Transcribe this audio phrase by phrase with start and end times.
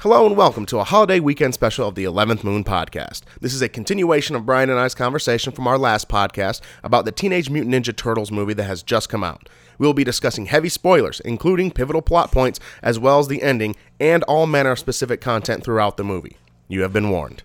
[0.00, 3.20] Hello and welcome to a holiday weekend special of the 11th Moon podcast.
[3.42, 7.12] This is a continuation of Brian and I's conversation from our last podcast about the
[7.12, 9.50] Teenage Mutant Ninja Turtles movie that has just come out.
[9.76, 13.76] We will be discussing heavy spoilers, including pivotal plot points, as well as the ending,
[14.00, 16.38] and all manner of specific content throughout the movie.
[16.66, 17.42] You have been warned.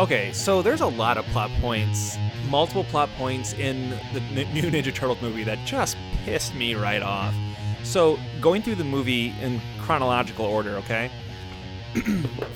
[0.00, 2.16] Okay, so there's a lot of plot points,
[2.48, 7.00] multiple plot points in the n- new Ninja Turtles movie that just pissed me right
[7.00, 7.32] off.
[7.84, 11.12] So, going through the movie in chronological order, okay?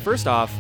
[0.03, 0.53] First off,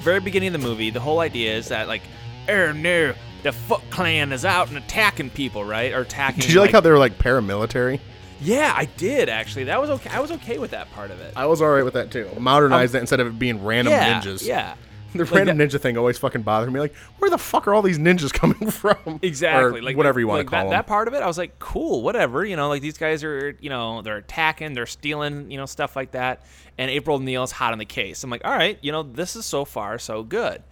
[0.00, 2.02] very beginning of the movie, the whole idea is that, like,
[2.48, 5.92] oh no, the Foot Clan is out and attacking people, right?
[5.92, 6.40] Or attacking.
[6.40, 8.00] Did you like how they were like paramilitary?
[8.40, 9.64] Yeah, I did actually.
[9.64, 10.10] That was okay.
[10.10, 11.34] I was okay with that part of it.
[11.36, 12.28] I was alright with that too.
[12.38, 14.46] Modernized um, it instead of it being random yeah, ninjas.
[14.46, 14.74] yeah.
[15.18, 16.80] The Like random that- ninja thing always fucking bothered me.
[16.80, 19.20] Like, where the fuck are all these ninjas coming from?
[19.22, 20.70] Exactly, Or like whatever you want like to call that, them.
[20.72, 21.22] that part of it.
[21.22, 22.44] I was like, cool, whatever.
[22.44, 25.94] You know, like these guys are, you know, they're attacking, they're stealing, you know, stuff
[25.96, 26.44] like that.
[26.76, 28.24] And April O'Neil's hot on the case.
[28.24, 30.62] I'm like, all right, you know, this is so far so good.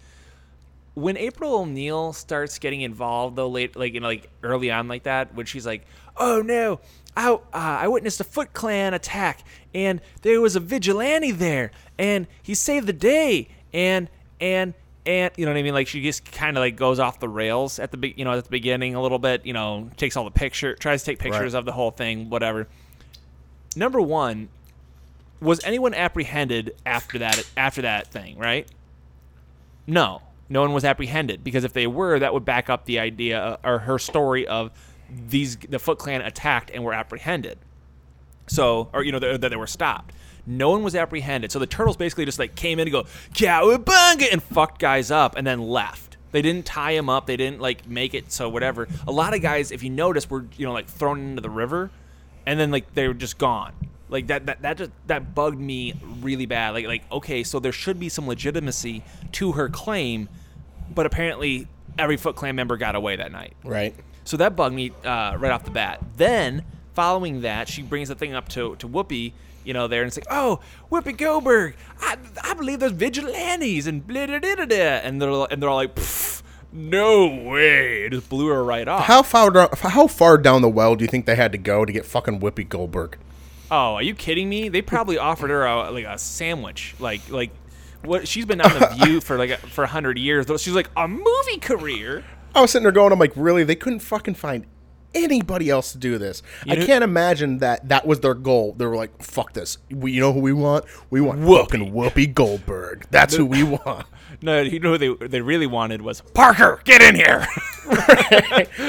[0.95, 5.05] When April O'Neil starts getting involved, though, late, like you know, like early on, like
[5.05, 5.87] that, when she's like,
[6.19, 6.81] "Oh no,
[7.17, 12.27] I uh, I witnessed a Foot Clan attack, and there was a vigilante there, and
[12.43, 14.11] he saved the day, and
[14.43, 14.75] and
[15.07, 15.73] and you know what I mean?
[15.75, 18.33] Like she just kind of like goes off the rails at the be- you know
[18.33, 19.47] at the beginning a little bit.
[19.47, 21.59] You know, takes all the picture, tries to take pictures Right.
[21.59, 22.69] of the whole thing, whatever.
[23.75, 24.49] Number one,
[25.41, 28.37] was anyone apprehended after that after that thing?
[28.39, 28.69] Right?
[29.87, 33.41] No, no one was apprehended because if they were, that would back up the idea
[33.43, 34.71] uh, or her story of
[35.29, 37.59] these the Foot Clan attacked and were apprehended.
[38.47, 40.15] So, or you know, that that they were stopped.
[40.47, 41.53] No one was apprehended.
[41.53, 43.05] So the turtles basically just like came in and go
[43.35, 46.17] cowabunga and fucked guys up and then left.
[46.33, 47.27] They didn't tie him up.
[47.27, 48.89] They didn't like make it so whatever.
[49.07, 51.91] A lot of guys, if you notice, were you know like thrown into the river,
[52.47, 53.73] and then like they were just gone.
[54.09, 56.71] Like that that that just that bugged me really bad.
[56.71, 60.29] Like like okay, so there should be some legitimacy to her claim,
[60.95, 63.55] but apparently every Foot Clan member got away that night.
[63.65, 63.95] right.
[64.25, 66.01] So that bugged me uh, right off the bat.
[66.17, 66.65] Then,
[66.95, 69.33] following that, she brings the thing up to, to Whoopi,
[69.65, 74.07] you know, there, and it's like, oh, Whoopi Goldberg, I, I believe there's vigilantes, and
[74.07, 74.77] blah, blah, blah, blah.
[74.77, 75.99] And they're, and they're all like,
[76.73, 78.05] no way.
[78.05, 79.05] It just blew her right off.
[79.05, 81.85] How far down, how far down the well do you think they had to go
[81.85, 83.19] to get fucking Whoopi Goldberg?
[83.71, 84.69] Oh, are you kidding me?
[84.69, 87.51] They probably offered her a, like a sandwich, like like
[88.05, 90.47] what she's been on the View for like a, for a hundred years.
[90.47, 90.57] though.
[90.57, 92.25] She's like a movie career.
[92.55, 93.65] I was sitting there going, I'm like, really?
[93.65, 94.67] They couldn't fucking find
[95.15, 96.43] anybody else to do this.
[96.69, 98.75] I know- can't imagine that that was their goal.
[98.77, 99.79] They were like, fuck this.
[99.91, 100.85] We, you know who we want?
[101.11, 101.61] We want Whoopi.
[101.71, 103.07] fucking Whoopi Goldberg.
[103.11, 104.07] That's who we want.
[104.41, 106.81] No, you know who they they really wanted was Parker.
[106.85, 107.47] Get in here,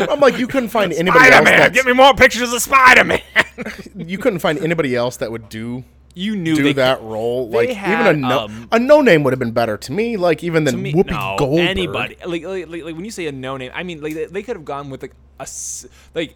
[0.10, 1.70] I'm like, you couldn't find anybody Spider else.
[1.72, 3.22] Get me more pictures of Spider Man.
[3.96, 5.84] you couldn't find anybody else that would do
[6.14, 7.50] you knew do they that role.
[7.50, 10.18] Like even a no um, a no name would have been better to me.
[10.18, 11.68] Like even than me, Whoopi no, Goldberg.
[11.68, 12.18] anybody.
[12.26, 14.44] Like, like, like, like when you say a no name, I mean like they, they
[14.44, 15.48] could have gone with like a
[16.14, 16.36] like.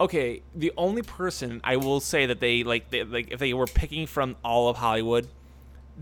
[0.00, 3.66] Okay, the only person I will say that they like, they, like if they were
[3.66, 5.28] picking from all of Hollywood,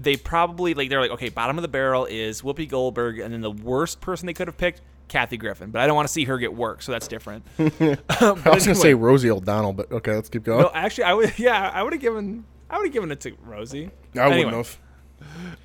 [0.00, 3.42] they probably like they're like okay, bottom of the barrel is Whoopi Goldberg, and then
[3.42, 5.70] the worst person they could have picked, Kathy Griffin.
[5.70, 7.44] But I don't want to see her get work, so that's different.
[7.58, 10.62] I was gonna say Rosie O'Donnell, but okay, let's keep going.
[10.62, 13.32] no, actually, I would yeah, I would have given I would have given it to
[13.44, 13.90] Rosie.
[14.16, 14.44] I Anyway.
[14.46, 14.78] wouldn't have.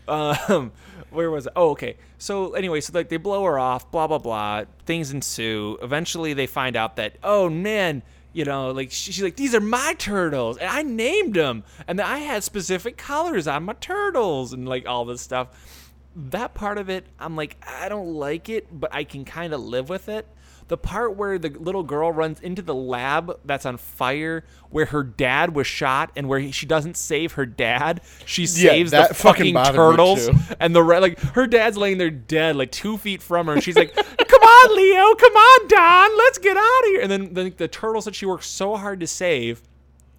[0.07, 0.71] um
[1.09, 4.19] where was it oh okay so anyway so like they blow her off blah blah
[4.19, 8.03] blah things ensue eventually they find out that oh man
[8.33, 11.99] you know like she- she's like these are my turtles and i named them and
[11.99, 15.86] i had specific colors on my turtles and like all this stuff
[16.17, 19.61] that part of it i'm like i don't like it but i can kind of
[19.61, 20.27] live with it.
[20.67, 25.01] The part where the little girl runs into the lab that's on fire where her
[25.01, 29.15] dad was shot and where he, she doesn't save her dad she saves the that
[29.15, 30.29] fucking fucking turtles
[30.59, 33.63] and the re- like her dad's laying there dead like two feet from her and
[33.63, 37.01] she's like come on leo come on don let's get out of here.
[37.01, 39.61] And then, then the turtles that she worked so hard to save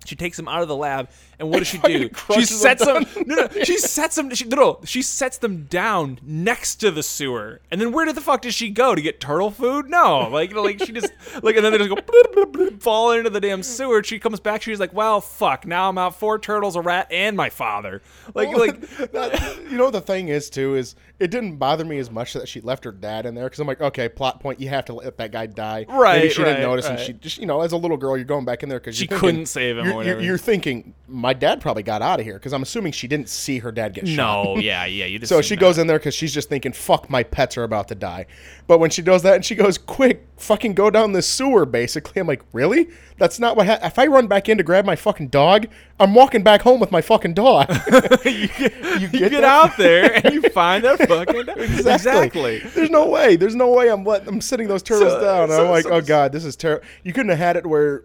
[0.08, 2.11] she takes them out of the lab, and what does she do?
[2.35, 3.06] She sets them them.
[3.26, 4.32] No, no, she sets them.
[4.35, 8.14] She, no, no, she sets them down next to the sewer, and then where did
[8.17, 9.88] the fuck does she go to get turtle food?
[9.88, 11.12] No, like, like she just
[11.43, 14.02] like, and then they just go bloop, bloop, bloop, fall into the damn sewer.
[14.02, 14.62] She comes back.
[14.62, 15.67] She's like, "Well, fuck!
[15.67, 18.02] Now I'm out four turtles, a rat, and my father."
[18.35, 18.81] Like, like
[19.12, 22.49] That- you know the thing is too is it didn't bother me as much that
[22.49, 24.94] she left her dad in there because I'm like, okay, plot point, you have to
[24.94, 25.85] let that guy die.
[25.88, 28.17] Maybe Right, she right, didn't notice, and she just, you know, as a little girl,
[28.17, 30.23] you're going back in there because She couldn't save him, You're, whatever.
[30.23, 33.58] you're thinking my dad probably got out of here because I'm assuming she didn't see
[33.58, 34.16] her dad get shot.
[34.16, 35.06] no, yeah, yeah.
[35.06, 35.60] You So she that.
[35.60, 38.26] goes in there because she's just thinking, "Fuck, my pets are about to die."
[38.66, 42.20] But when she does that, and she goes, "Quick, fucking go down the sewer!" Basically,
[42.20, 42.88] I'm like, "Really?
[43.19, 43.66] That's not what.
[43.66, 45.66] Ha- if I run back in to grab my fucking dog,
[45.98, 47.69] I'm walking back home with my fucking dog."
[48.25, 51.58] you get, You get get out there and you find that fucking dog.
[51.58, 52.58] exactly.
[52.75, 53.36] There's no way.
[53.36, 54.28] There's no way I'm letting.
[54.28, 55.48] I'm sitting those turtles So- down.
[55.48, 58.04] so- I'm like, so- "Oh god, this is terrible." You couldn't have had it where.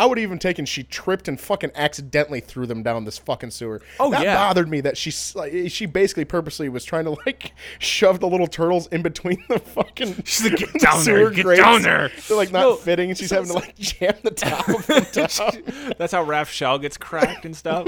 [0.00, 3.50] I would have even taken she tripped and fucking accidentally threw them down this fucking
[3.50, 3.82] sewer.
[4.00, 4.34] Oh, that yeah.
[4.34, 8.46] bothered me that she like, she basically purposely was trying to like shove the little
[8.46, 12.10] turtles in between the fucking She's like, "Get down there, sewer get grates." down there.
[12.26, 15.94] They're like not No, fitting, and she's having to like jam the top of down.
[15.98, 17.86] That's how Raph shell gets cracked and stuff.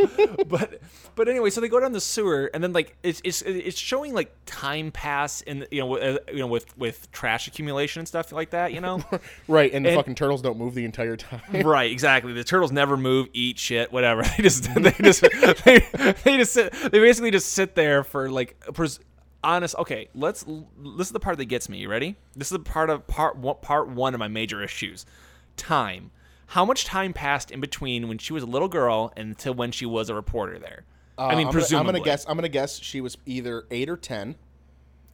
[0.49, 0.83] but
[1.15, 4.13] but anyway, so they go down the sewer, and then like it's it's it's showing
[4.13, 8.09] like time pass in the, you know uh, you know with with trash accumulation and
[8.09, 8.75] stuff like that.
[8.75, 9.03] You know.
[9.49, 11.41] right, and the fucking turtles don't move the entire time.
[11.67, 12.33] Right, exactly.
[12.33, 14.23] The turtles never move, eat shit, whatever.
[14.37, 15.21] They just, they just,
[15.65, 16.73] they, they just sit.
[16.73, 18.99] They basically just sit there for like, pres-
[19.45, 19.75] honest.
[19.79, 20.45] Okay, let's.
[20.45, 21.79] This is the part that gets me.
[21.79, 22.17] You ready?
[22.35, 25.07] This is the part of part one, part one of my major issues.
[25.57, 26.11] Time.
[26.47, 29.87] How much time passed in between when she was a little girl until when she
[29.87, 30.85] was a reporter there?
[31.17, 31.77] I mean, Uh, I'm presumably.
[31.77, 32.25] Gonna, I'm gonna guess.
[32.29, 34.35] I'm gonna guess she was either eight or ten.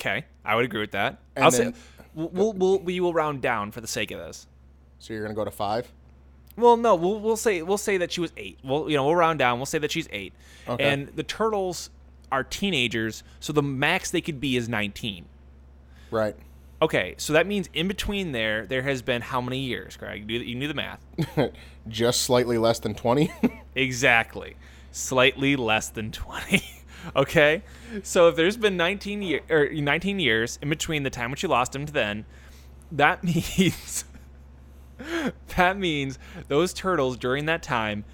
[0.00, 1.18] Okay, I would agree with that.
[1.36, 1.80] And I'll then- say
[2.14, 4.46] we'll, we'll, we'll we will round down for the sake of this.
[5.00, 5.92] So you're gonna go to five.
[6.58, 8.58] Well, no, we'll we'll say we'll say that she was eight.
[8.64, 9.58] We'll you know we'll round down.
[9.58, 10.32] We'll say that she's eight.
[10.68, 10.84] Okay.
[10.84, 11.90] And the turtles
[12.32, 15.26] are teenagers, so the max they could be is nineteen.
[16.10, 16.36] Right.
[16.80, 20.30] Okay, so that means in between there, there has been how many years, Craig?
[20.30, 21.04] You, you knew the math.
[21.88, 23.32] Just slightly less than twenty.
[23.74, 24.56] exactly,
[24.92, 26.62] slightly less than twenty.
[27.16, 27.62] okay,
[28.02, 31.48] so if there's been nineteen year or nineteen years in between the time when you
[31.48, 32.26] lost him to then,
[32.92, 34.04] that means
[35.56, 36.18] that means
[36.48, 38.04] those turtles during that time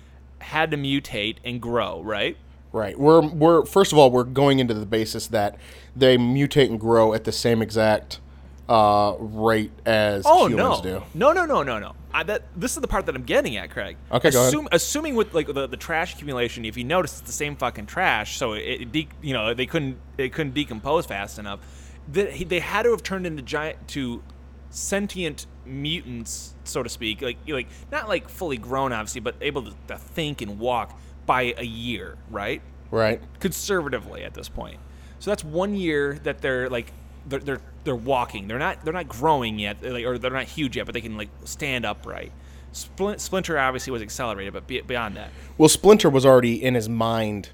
[0.40, 2.36] had to mutate and grow, right?
[2.72, 2.98] right.
[2.98, 5.56] We're we're first of all we're going into the basis that
[5.96, 8.20] they mutate and grow at the same exact
[8.68, 11.00] uh, rate as Oh humans no.
[11.00, 11.02] do.
[11.14, 11.94] no, no, no, no, no.
[12.12, 13.96] I, that this is the part that I'm getting at, Craig.
[14.10, 14.68] Okay, go ahead.
[14.72, 18.38] Assuming with like the, the trash accumulation, if you notice, it's the same fucking trash,
[18.38, 21.60] so it, it de- you know they couldn't it couldn't decompose fast enough.
[22.10, 24.22] They, they had to have turned into giant to
[24.74, 29.72] sentient mutants, so to speak, like like not like fully grown, obviously, but able to,
[29.86, 32.60] to think and walk by a year, right?
[32.90, 33.20] Right.
[33.40, 34.78] conservatively at this point.
[35.18, 36.92] So that's one year that they're like
[37.26, 38.46] they're they're, they're walking.
[38.46, 41.00] They're not they're not growing yet, they're like, or they're not huge yet, but they
[41.00, 42.32] can like stand upright.
[42.72, 47.50] Splinter obviously was accelerated, but beyond that, Well, Splinter was already in his mind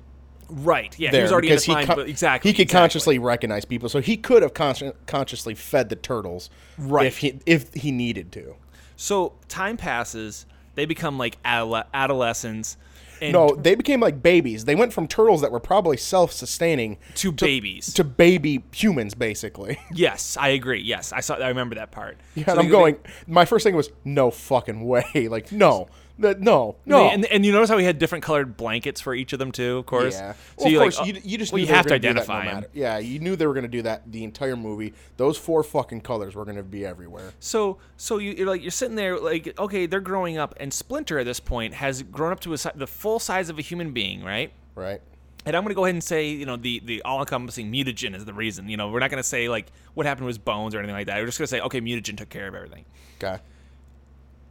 [0.51, 0.97] right?
[0.99, 2.81] Yeah, there he was already in because he con- but exactly he could exactly.
[2.81, 7.07] consciously recognize people, so he could have consci- consciously fed the turtles, Right.
[7.07, 8.55] If he if he needed to.
[8.97, 12.77] So time passes, they become like adole- adolescents.
[13.23, 14.65] And No, they became like babies.
[14.65, 17.93] They went from turtles that were probably self-sustaining to babies.
[17.93, 19.79] to baby humans, basically.
[19.93, 20.81] yes, I agree.
[20.81, 21.35] Yes, I saw.
[21.35, 22.17] I remember that part.
[22.35, 22.97] Yeah, So I'm they- going.
[23.27, 25.05] My first thing was no fucking way.
[25.31, 25.89] Like no,
[26.21, 27.09] no, no.
[27.09, 29.79] And, and you notice how we had different colored blankets for each of them too,
[29.79, 30.15] of course.
[30.15, 30.33] yeah.
[30.59, 31.87] So Well, you of like, course, you, you just well, knew you they were have
[31.87, 32.55] to gonna do that no identify them.
[32.57, 34.93] matter- Yeah, you knew they were going to do that the entire movie.
[35.17, 37.33] Those four fucking colors were going to be everywhere.
[37.41, 41.19] So so you, you're like you're sitting there like okay they're growing up and Splinter
[41.19, 43.93] at this point has grown up to a, si- the full size of a human
[43.93, 45.01] being right Right.
[45.47, 48.25] and I'm gonna go ahead and say you know the the all encompassing mutagen is
[48.25, 50.79] the reason you know we're not gonna say like what happened to his bones or
[50.79, 52.85] anything like that we're just gonna say okay mutagen took care of everything
[53.23, 53.41] Okay.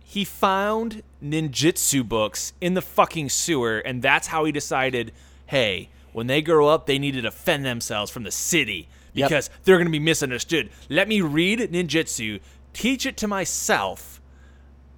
[0.10, 5.12] He found ninjutsu books in the fucking sewer and that's how he decided
[5.46, 9.30] hey when they grow up they need to defend themselves from the city Yep.
[9.30, 10.70] because they're going to be misunderstood.
[10.88, 12.40] Let me read ninjutsu
[12.74, 14.20] teach it to myself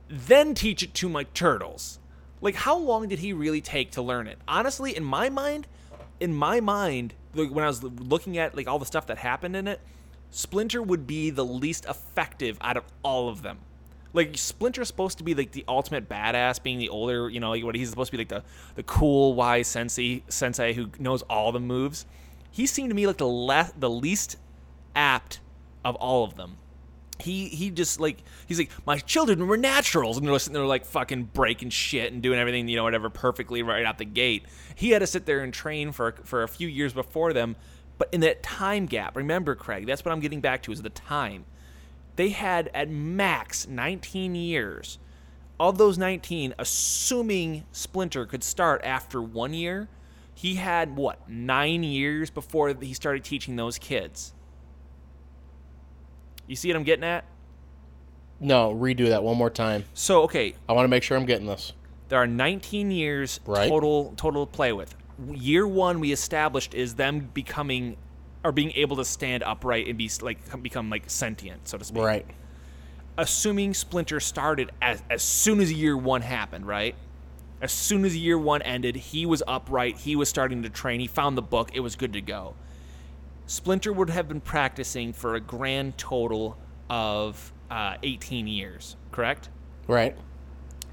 [0.07, 1.99] then teach it to my turtles.
[2.41, 4.37] Like how long did he really take to learn it?
[4.47, 5.67] Honestly in my mind
[6.21, 9.55] in my mind like, when i was looking at like all the stuff that happened
[9.57, 9.81] in it
[10.29, 13.57] splinter would be the least effective out of all of them
[14.13, 17.63] like Splinter's supposed to be like the ultimate badass, being the older, you know, like
[17.63, 18.43] what he's supposed to be like the
[18.75, 22.05] the cool, wise sensei sensei who knows all the moves.
[22.51, 24.37] He seemed to me like the le- the least
[24.95, 25.39] apt
[25.85, 26.57] of all of them.
[27.19, 30.85] He he just like he's like my children were naturals and they're sitting there like
[30.85, 34.43] fucking breaking shit and doing everything you know whatever perfectly right out the gate.
[34.75, 37.55] He had to sit there and train for for a few years before them,
[37.97, 40.89] but in that time gap, remember Craig, that's what I'm getting back to is the
[40.89, 41.45] time
[42.15, 44.99] they had at max 19 years.
[45.59, 49.87] Of those 19, assuming Splinter could start after one year,
[50.33, 54.33] he had what, nine years before he started teaching those kids.
[56.47, 57.25] You see what I'm getting at?
[58.39, 59.85] No, redo that one more time.
[59.93, 61.73] So, okay, I want to make sure I'm getting this.
[62.09, 63.69] There are 19 years Right.
[63.69, 64.95] total total to play with.
[65.31, 67.97] Year one we established is them becoming
[68.43, 72.03] or being able to stand upright and be like become like sentient, so to speak.
[72.03, 72.25] Right.
[73.17, 76.95] Assuming Splinter started as as soon as year one happened, right?
[77.61, 79.97] As soon as year one ended, he was upright.
[79.97, 80.99] He was starting to train.
[80.99, 81.69] He found the book.
[81.73, 82.55] It was good to go.
[83.45, 86.57] Splinter would have been practicing for a grand total
[86.89, 89.49] of uh, 18 years, correct?
[89.87, 90.15] Right.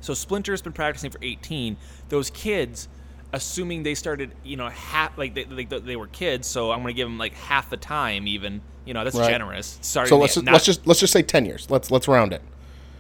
[0.01, 1.77] So Splinter's been practicing for 18.
[2.09, 2.89] Those kids,
[3.33, 6.93] assuming they started, you know, half like they, like they were kids, so I'm gonna
[6.93, 8.63] give them like half the time, even.
[8.85, 9.29] You know, that's Right.
[9.31, 9.79] generous.
[9.83, 11.67] Sorry, So let's just, not let's just let's just say ten years.
[11.71, 12.43] Let's let's round it.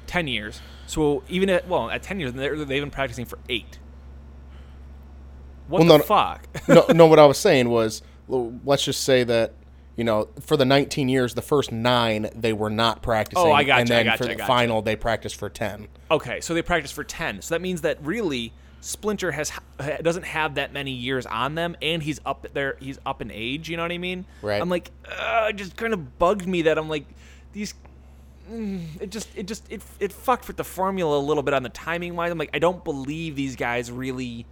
[0.07, 0.61] 10 years.
[0.87, 3.79] So even at well, at 10 years, they've been practicing for eight.
[5.69, 6.49] What Well, the no, fuck?
[6.69, 7.07] no, no.
[7.07, 9.53] What I was saying was, let's just say that
[9.97, 13.47] you know, for the 19 years, the first nine they were not practicing.
[13.47, 14.47] Oh, I gotcha, And then gotcha, for the gotcha.
[14.47, 15.89] final, they practiced for 10.
[16.11, 17.43] Okay, so they practiced for 10.
[17.43, 19.53] So that means that really Splinter has
[20.03, 23.69] doesn't have that many years on them and he's up there he's up in age,
[23.69, 24.25] you know what I mean?
[24.43, 24.61] Right.
[24.61, 27.07] I'm like uh, it just kind of bugged me that I'm like
[27.53, 27.75] these
[28.51, 31.63] mm, it just it just it it fucked with the formula a little bit on
[31.63, 32.31] the timing wise.
[32.31, 34.47] I'm like I don't believe these guys really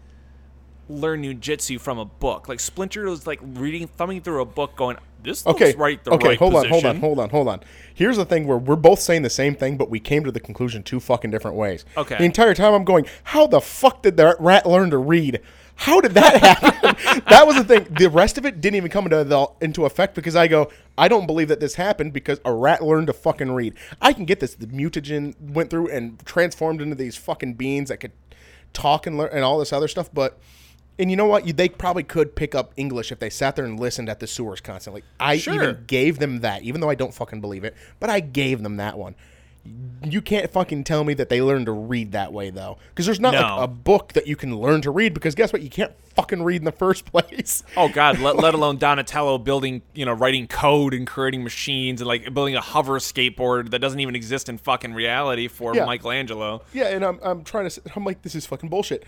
[0.89, 2.49] learn ninjutsu from a book.
[2.49, 5.75] Like Splinter was like reading thumbing through a book going this looks Okay.
[5.77, 6.29] right the okay.
[6.29, 6.73] right hold position.
[6.73, 6.81] on.
[6.81, 7.01] Hold on.
[7.01, 7.31] Hold on.
[7.31, 7.61] Hold on.
[7.93, 10.39] Here's the thing: where we're both saying the same thing, but we came to the
[10.39, 11.85] conclusion two fucking different ways.
[11.97, 12.17] Okay.
[12.17, 15.41] The entire time I'm going, how the fuck did that rat learn to read?
[15.75, 17.23] How did that happen?
[17.29, 17.87] that was the thing.
[17.99, 21.09] The rest of it didn't even come into the, into effect because I go, I
[21.09, 23.75] don't believe that this happened because a rat learned to fucking read.
[24.01, 24.55] I can get this.
[24.55, 28.13] The mutagen went through and transformed into these fucking beings that could
[28.73, 30.39] talk and learn and all this other stuff, but.
[30.99, 31.47] And you know what?
[31.47, 34.27] You, they probably could pick up English if they sat there and listened at the
[34.27, 35.03] sewers constantly.
[35.21, 35.55] I Sure.
[35.55, 37.75] even gave them that, even though I don't fucking believe it.
[38.01, 39.15] But I gave them that one.
[40.05, 43.19] You can't fucking tell me that they learned to read that way though, because there's
[43.19, 43.41] not No.
[43.41, 45.13] like a book that you can learn to read.
[45.13, 45.61] Because guess what?
[45.61, 47.65] You can't fucking read in the first place.
[47.77, 48.21] Oh God!
[48.21, 52.55] Let, let alone Donatello building, you know, writing code and creating machines and like building
[52.55, 55.85] a hover skateboard that doesn't even exist in fucking reality for Yeah.
[55.85, 56.63] Michelangelo.
[56.73, 57.81] Yeah, and I'm, I'm trying to.
[57.97, 59.05] I'm like, this is fucking bullshit.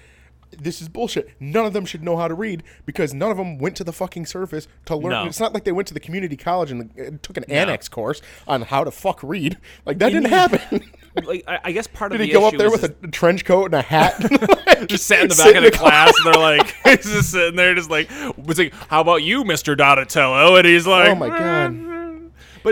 [0.50, 1.30] This is bullshit.
[1.40, 3.92] None of them should know how to read because none of them went to the
[3.92, 5.12] fucking surface to learn.
[5.12, 5.26] No.
[5.26, 8.22] It's not like they went to the community college and uh, took an annex course
[8.46, 9.58] on how to fuck read.
[9.84, 10.84] Like that didn't happen.
[11.24, 13.44] Like I, I guess part of Did he the go up there with a trench
[13.44, 14.20] coat and a hat?
[14.86, 17.74] just sat in the back of the class and they're like, he's just sitting there,
[17.74, 20.54] just like, it's like, how about you, Mister Donatello?
[20.56, 21.87] And he's like, Oh my God.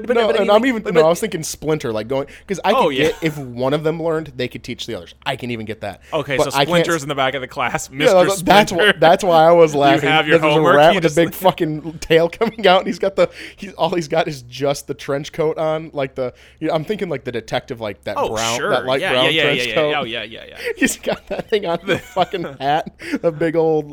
[0.03, 0.83] But but, no, but I and I'm even.
[0.83, 3.05] but- no, I was thinking Splinter, like going because I Oh, could yeah.
[3.09, 5.15] get if one of them learned, they could teach the others.
[5.25, 6.01] I can even get that.
[6.13, 9.25] okay, so Splinter's in the back of the class, Yeah, Mister that's- that's why, that's
[9.25, 10.05] why I was laughing.
[10.05, 12.79] You have your homework, a rat you with a big like- fucking tail coming out,
[12.81, 16.15] and he's got the he's all he's got is just the trench coat on, like
[16.15, 16.35] the.
[16.61, 19.13] You know, I'm thinking like the detective, like that oh brown, sure, that light yeah,
[19.13, 19.91] brown yeah, yeah, trench yeah, coat.
[19.91, 20.59] yeah, oh yeah, yeah, yeah.
[20.77, 23.91] He's got that thing on the fucking hat, the big old.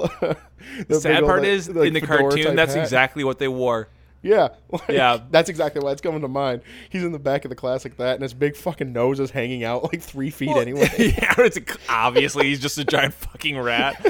[0.87, 2.83] the Sad part is like in the cartoon, that's hat.
[2.83, 3.89] exactly what they wore.
[4.23, 5.19] Yeah, like, Yeah.
[5.31, 6.61] That's exactly why it's coming to mind.
[6.89, 9.29] He's in the back of the class like that, and his big fucking nose is
[9.29, 10.89] hanging out like three feet anyway.
[10.97, 14.01] yeah, it's obviously he's just a giant fucking rat.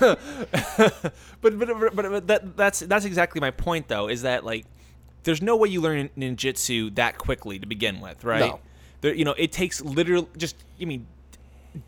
[0.00, 0.18] but,
[1.42, 4.08] but but but that that's that's exactly my point though.
[4.08, 4.64] Is that like
[5.24, 8.40] there's no way you learn ninjutsu that quickly to begin with, right?
[8.40, 8.60] No.
[9.02, 11.06] There, you know, it takes literally just I mean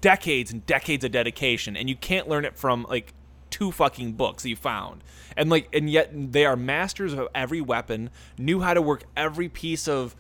[0.02, 3.14] decades and decades of dedication, and you can't learn it from like
[3.56, 5.02] two fucking books you found.
[5.34, 9.48] And like, and yet they are masters of every weapon, knew how to work every
[9.48, 10.14] piece of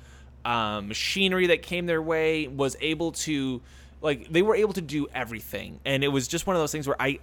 [0.46, 3.60] um, machinery that came their way, was able to
[4.00, 6.86] like they were able to do everything, and it was just one of those things
[6.86, 7.18] where I.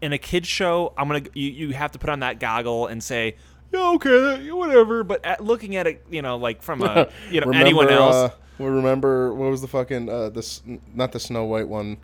[0.00, 3.02] In a kids show, I'm gonna you, you have to put on that goggle and
[3.02, 3.34] say,
[3.72, 5.02] yeah, okay, whatever.
[5.02, 8.30] But at, looking at it, you know, like from a you know anyone else, Uh,
[8.60, 10.62] we remember what was the fucking uh, this
[10.94, 11.96] not the Snow White one.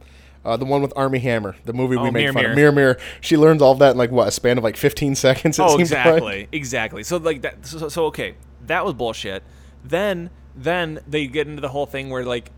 [0.45, 2.55] Uh, the one with Armie Hammer, the movie we Oh, made Mirror, fun of.
[2.55, 2.73] Mirror.
[2.73, 2.99] Mirror, Mirror.
[3.23, 5.59] She learns all of that in like what a span of like 15 seconds.
[5.59, 6.01] Oh, seems like.
[6.07, 7.03] exactly, exactly.
[7.03, 7.65] So like that.
[7.67, 8.35] So, so okay,
[8.67, 9.43] that was bullshit.
[9.85, 12.51] Then then they get into the whole thing where like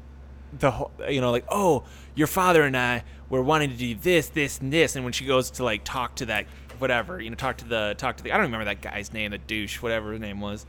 [0.58, 4.28] the whole you know like oh your father and I were wanting to do this
[4.28, 6.46] this and this and when she goes to like talk to that
[6.78, 9.30] whatever you know talk to the talk to the I don't remember that guy's name
[9.32, 10.64] the douche whatever his name was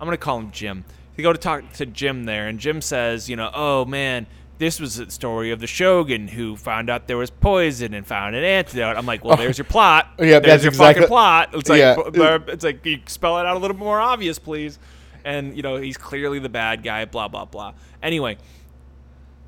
[0.00, 0.84] I'm gonna call him Jim.
[1.16, 4.26] They go to talk to Jim there and Jim says you know oh man.
[4.62, 8.36] This was the story of the shogun who found out there was poison and found
[8.36, 8.96] an antidote.
[8.96, 10.06] I'm like, well, there's your plot.
[10.20, 11.48] Yeah, there's that's your exactly- fucking plot.
[11.52, 12.38] It's like, Yeah.
[12.46, 14.78] it's like you spell it out a little more obvious, please.
[15.24, 17.04] And you know, he's clearly the bad guy.
[17.06, 17.72] Blah blah blah.
[18.04, 18.38] Anyway,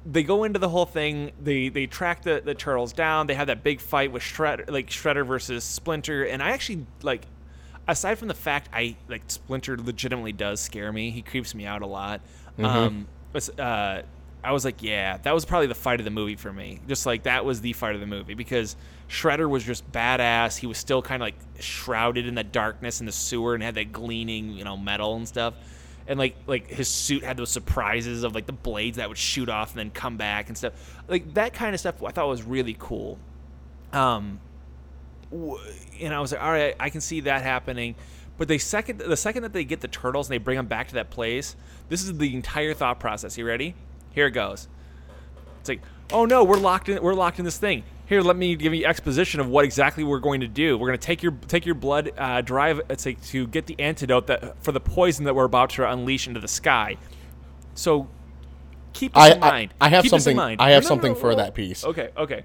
[0.04, 1.30] they go into the whole thing.
[1.40, 3.28] They they track the, the turtles down.
[3.28, 6.24] They have that big fight with Shredder, like Shredder versus Splinter.
[6.24, 7.22] And I actually like,
[7.86, 11.10] aside from the fact I like Splinter legitimately does scare me.
[11.10, 12.20] He creeps me out a lot.
[12.58, 13.06] Um,
[13.60, 14.02] uh,
[14.44, 16.80] I was like, yeah, that was probably the fight of the movie for me.
[16.86, 18.76] Just like that was the fight of the movie because
[19.08, 20.58] Shredder was just badass.
[20.58, 23.74] He was still kind of like shrouded in the darkness in the sewer and had
[23.76, 25.54] that gleaming, you know, metal and stuff.
[26.06, 29.48] And like like his suit had those surprises of like the blades that would shoot
[29.48, 30.74] off and then come back and stuff.
[31.08, 33.18] Like that kind of stuff I thought was really cool.
[33.92, 34.40] Um
[35.32, 37.94] and I was like, all right, I can see that happening.
[38.36, 40.88] But they second the second that they get the turtles and they bring them back
[40.88, 41.56] to that place,
[41.88, 43.38] this is the entire thought process.
[43.38, 43.74] You ready?
[44.14, 44.68] Here it goes.
[45.60, 47.02] It's like, oh no, we're locked in.
[47.02, 47.84] We're locked in this thing.
[48.06, 50.76] Here, let me give you exposition of what exactly we're going to do.
[50.76, 53.78] We're going to take your take your blood, uh, drive it's like to get the
[53.80, 56.96] antidote that for the poison that we're about to unleash into the sky.
[57.74, 58.08] So
[58.92, 59.74] keep this I, in I, mind.
[59.80, 60.36] I have Keep this in something.
[60.36, 60.60] mind.
[60.60, 61.84] I have No, no, something no, for that piece.
[61.84, 62.44] Okay, okay.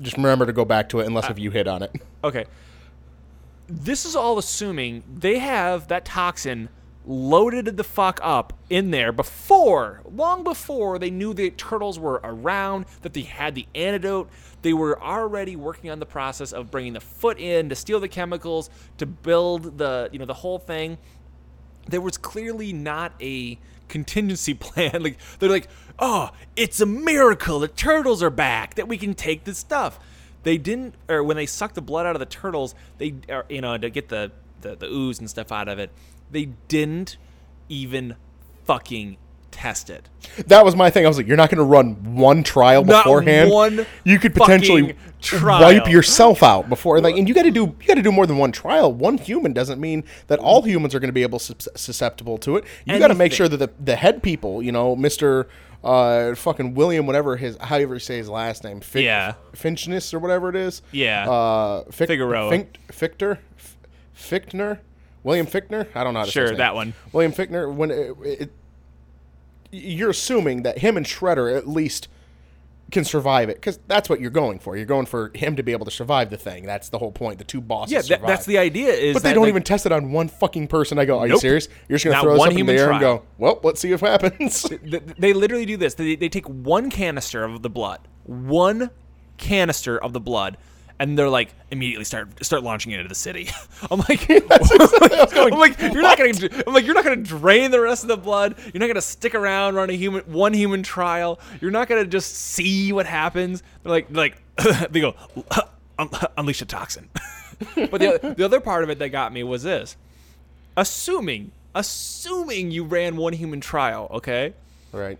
[0.00, 1.92] Just remember to go back to it, unless if you hit on it.
[2.24, 2.46] Okay.
[3.66, 6.70] This is all assuming they have that toxin
[7.06, 12.86] loaded the fuck up in there before, long before they knew the turtles were around,
[13.02, 14.28] that they had the antidote.
[14.62, 18.08] They were already working on the process of bringing the foot in to steal the
[18.08, 20.98] chemicals, to build the, you know, the whole thing.
[21.88, 25.02] There was clearly not a contingency plan.
[25.02, 27.58] Like they're like, "Oh, it's a miracle.
[27.58, 28.74] The turtles are back.
[28.74, 29.98] That we can take this stuff."
[30.42, 33.14] They didn't, or when they sucked the blood out of the turtles, they,
[33.50, 35.90] you know, to get the, the the ooze and stuff out of it,
[36.30, 37.16] they didn't
[37.68, 38.16] even
[38.64, 39.16] fucking
[39.50, 40.08] test it.
[40.46, 41.04] That was my thing.
[41.04, 43.50] I was like, you're not going to run one trial Not beforehand.
[43.50, 45.60] one you could potentially trial.
[45.62, 47.00] wipe yourself out before.
[47.00, 48.92] Like, and you got to do you got to do more than one trial.
[48.92, 52.56] One human doesn't mean that all humans are going to be able sus- susceptible to
[52.56, 52.64] it.
[52.84, 55.48] You got to make sure that the, the head people, you know, Mister
[55.82, 59.34] uh, fucking William, whatever his however you say his last name, Yeah.
[59.54, 60.80] Finchness or whatever it is.
[60.92, 61.28] Yeah.
[61.28, 62.66] uh, Fic- Figueroa.
[62.92, 63.38] Fichter,
[64.16, 64.78] Fichtner,
[65.22, 65.86] William Fichtner.
[65.94, 66.94] I don't know how to say Sure, that one.
[67.12, 67.72] William Fichtner.
[67.72, 68.52] When it, it,
[69.70, 72.08] you're assuming that him and Shredder at least
[72.90, 74.76] can survive it because that's what you're going for.
[74.76, 76.66] You're going for him to be able to survive the thing.
[76.66, 77.38] That's the whole point.
[77.38, 77.92] The two bosses.
[77.92, 78.92] Yeah, that, that's the idea.
[78.92, 80.98] Is But they don't like, even test it on one fucking person.
[80.98, 81.68] I go, are you serious?
[81.88, 83.80] You're just gonna Not throw this one in the human air and go, well, let's
[83.80, 84.62] see what happens.
[84.68, 85.94] th- they literally do this.
[85.94, 88.90] They, they take one canister of the blood, one
[89.36, 90.56] canister of the blood,
[91.00, 93.48] and they're like immediately start start launching it into the city.
[93.90, 96.62] I'm like, I'm like, you're not gonna.
[96.66, 98.56] I'm like, you're not gonna drain the rest of the blood.
[98.72, 101.40] You're not gonna stick around run a human one human trial.
[101.60, 103.62] You're not gonna just see what happens.
[103.82, 104.36] They're like, like
[104.90, 105.14] they go
[106.36, 107.08] unleash a toxin.
[107.74, 109.96] but the the other part of it that got me was this:
[110.76, 114.52] assuming assuming you ran one human trial, okay.
[114.92, 115.18] right.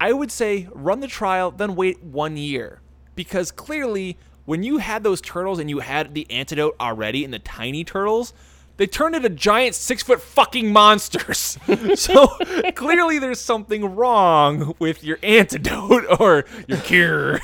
[0.00, 2.80] I would say run the trial, then wait one year.
[3.16, 4.16] Because clearly,
[4.48, 8.32] when you had those turtles and you had the antidote already in the tiny turtles,
[8.78, 11.58] they turned into giant six foot fucking monsters.
[11.94, 12.28] so
[12.74, 17.40] clearly, there's something wrong with your antidote or your cure.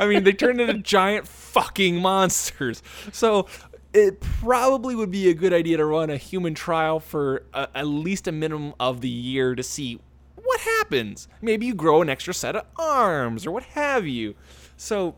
[0.00, 2.82] I mean, they turned into giant fucking monsters.
[3.12, 3.46] So
[3.94, 7.86] it probably would be a good idea to run a human trial for a, at
[7.86, 10.00] least a minimum of the year to see
[10.34, 11.28] what happens.
[11.40, 14.34] Maybe you grow an extra set of arms or what have you.
[14.76, 15.14] So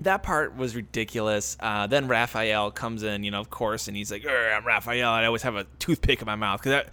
[0.00, 1.56] that part was ridiculous.
[1.60, 5.24] Uh, then Raphael comes in, you know, of course, and he's like, "I'm Raphael." I
[5.26, 6.84] always have a toothpick in my mouth because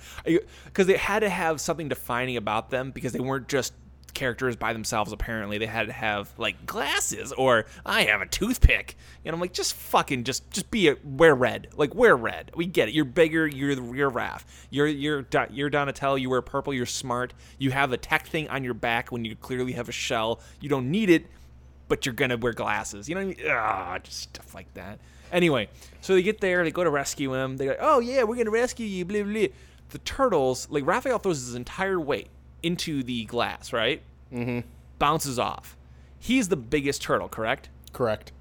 [0.66, 3.74] because they had to have something defining about them because they weren't just
[4.14, 5.12] characters by themselves.
[5.12, 8.98] Apparently, they had to have like glasses or I have a toothpick.
[9.26, 12.52] And I'm like, just fucking, just just be a wear red, like wear red.
[12.56, 12.94] We get it.
[12.94, 13.48] You're bigger.
[13.48, 14.44] You're you're Raph.
[14.70, 16.16] You're you're you're Donatello.
[16.16, 16.74] You wear purple.
[16.74, 17.34] You're smart.
[17.58, 20.40] You have a tech thing on your back when you clearly have a shell.
[20.60, 21.28] You don't need it
[21.92, 23.10] but you're gonna wear glasses.
[23.10, 23.52] You know what I mean?
[23.52, 24.98] Ah, just stuff like that.
[25.30, 25.68] Anyway,
[26.00, 27.58] so they get there, they go to rescue him.
[27.58, 29.34] They're like, "Oh yeah, we're gonna rescue you." Blah blah.
[29.34, 29.48] blah.
[29.90, 32.30] The turtles, like Raphael, throws his entire weight
[32.64, 34.02] into the glass, right?
[34.34, 34.66] Mm-hmm.
[35.00, 35.76] Bounces off.
[36.18, 37.68] He's the biggest turtle, correct?
[37.92, 38.32] Correct.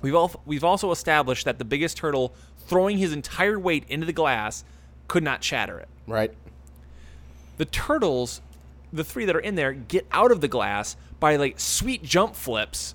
[0.00, 2.32] We've all we've also established that the biggest turtle
[2.68, 4.64] throwing his entire weight into the glass
[5.08, 5.88] could not shatter it.
[6.06, 6.32] Right.
[7.56, 8.40] The turtles,
[8.92, 12.34] the three that are in there, get out of the glass by like sweet jump
[12.36, 12.94] flips,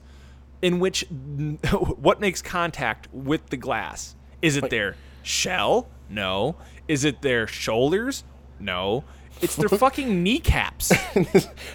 [0.62, 1.06] in which
[1.72, 4.16] what makes contact with the glass?
[4.42, 5.88] Is it their shell?
[6.10, 6.56] No.
[6.88, 8.24] Is it their shoulders?
[8.60, 9.04] No.
[9.42, 10.90] It's their fucking kneecaps.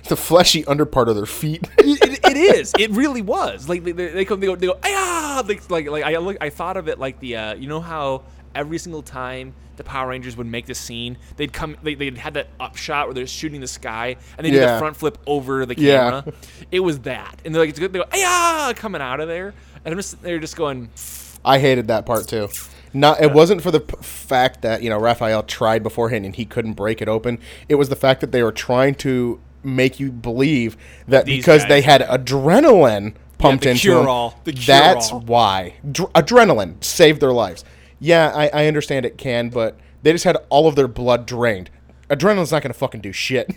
[0.09, 1.69] the fleshy underpart of their feet.
[1.79, 2.73] it, it is.
[2.79, 3.69] It really was.
[3.69, 6.37] Like they, they, they come, they go, they go, ah, like like, like I look,
[6.41, 8.23] I thought of it like the, uh, you know how
[8.55, 12.35] every single time the Power Rangers would make the scene, they'd come, they they'd had
[12.35, 14.75] that up shot where they're shooting the sky, and they do Yeah.
[14.75, 15.97] the front flip over the Yeah.
[16.23, 16.25] camera.
[16.71, 19.55] It was that, and they're like, it's good, they go, ah, coming out of there,
[19.85, 20.88] and I'm just, they're just going,
[21.45, 22.49] I hated that part too.
[22.95, 26.45] Not it wasn't for the p- fact that you know Raphael tried beforehand and he
[26.45, 27.38] couldn't break it open.
[27.68, 30.77] It was the fact that they were trying to make you believe
[31.09, 34.31] that These because they had adrenaline pumped the into cure-all.
[34.31, 35.25] them, The that's cure-all.
[35.27, 37.64] why Dr- adrenaline saved their lives.
[38.03, 41.71] Yeah, I, I understand it can, but they just had all of their blood drained.
[42.11, 43.51] Adrenaline's not going to fucking do shit.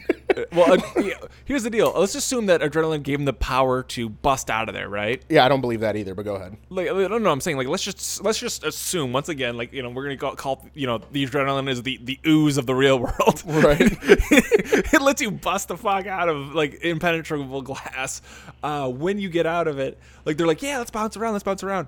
[0.51, 1.13] Well, uh, yeah,
[1.45, 1.93] here's the deal.
[1.95, 5.23] Let's assume that adrenaline gave him the power to bust out of there, right?
[5.29, 6.13] yeah, I don't believe that either.
[6.13, 6.57] But go ahead.
[6.69, 7.31] Like, I don't know.
[7.31, 10.17] I'm saying like let's just let's just assume once again, like you know, we're gonna
[10.17, 13.43] call, call you know the adrenaline is the the ooze of the real world.
[13.45, 13.79] Right.
[14.01, 18.21] it lets you bust the fuck out of like impenetrable glass.
[18.61, 21.43] Uh, when you get out of it, like they're like, yeah, let's bounce around, let's
[21.43, 21.87] bounce around.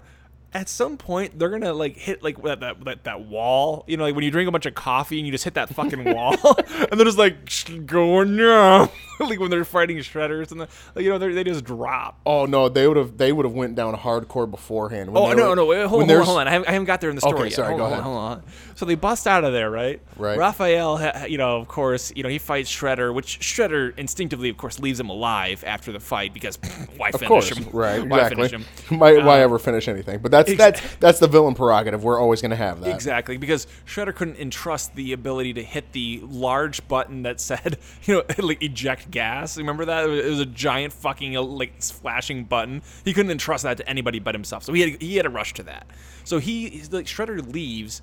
[0.53, 3.83] At some point, they're gonna like hit like that that, that, that wall.
[3.87, 5.69] You know, like when you drink a bunch of coffee and you just hit that
[5.69, 6.33] fucking wall,
[6.67, 8.37] and they're just like "Sh- going
[9.19, 12.19] like when they're fighting shredders and the, like, you know they they just drop.
[12.25, 15.11] Oh no, they would have they would have went down hardcore beforehand.
[15.13, 16.69] when Oh no were- no wait, hold, when on, hold on hold on I haven't,
[16.69, 17.53] I haven't got there in the story Okay, yet.
[17.53, 18.03] sorry, hold go on, ahead.
[18.03, 18.43] hold on.
[18.75, 19.99] So they bust out of there, right?
[20.15, 20.37] Right.
[20.37, 24.79] Raphael, you know, of course, you know he fights Shredder, which Shredder instinctively, of course,
[24.79, 26.57] leaves him alive after the fight because
[26.95, 27.67] why Of finish course, him?
[27.73, 28.03] right?
[28.07, 28.47] Why Exactly.
[28.47, 28.99] finish him?
[28.99, 30.19] Why, why Uh, ever finish anything?
[30.19, 32.03] But that's that's that's the villain prerogative.
[32.03, 32.93] We're always going to have that.
[32.93, 38.15] Exactly, because Shredder couldn't entrust the ability to hit the large button that said, you
[38.15, 39.57] know, like eject gas.
[39.57, 40.09] Remember that?
[40.09, 42.83] It was- a giant fucking uh, like flashing button.
[43.03, 44.63] He couldn't entrust that to anybody but himself.
[44.63, 45.87] So he had he had to rush to that.
[46.23, 48.01] So he like Shredder leaves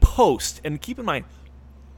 [0.00, 1.24] post, and keep in mind,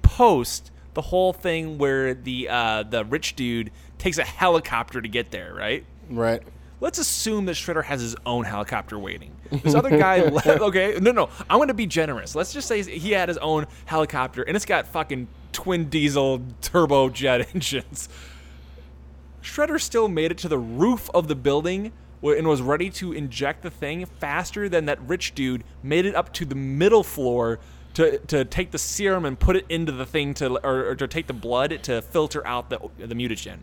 [0.03, 5.31] post the whole thing where the uh, the rich dude takes a helicopter to get
[5.31, 5.85] there, right?
[6.11, 6.43] Right.
[6.85, 9.35] Let's assume that Shredder has his own helicopter waiting.
[9.51, 12.35] This other guy, okay, no, no, I'm to be generous.
[12.35, 17.49] Let's just say he had his own helicopter and it's got fucking twin diesel turbojet
[17.55, 18.11] engines.
[19.43, 21.91] Shredder still made it to the roof of the building
[22.23, 26.35] and was ready to inject the thing faster than that rich dude made it up
[26.35, 27.61] to the middle floor
[27.95, 31.09] to, to take the serum and put it into the thing to or, or to
[31.09, 33.61] take the blood to filter out the the mutagen.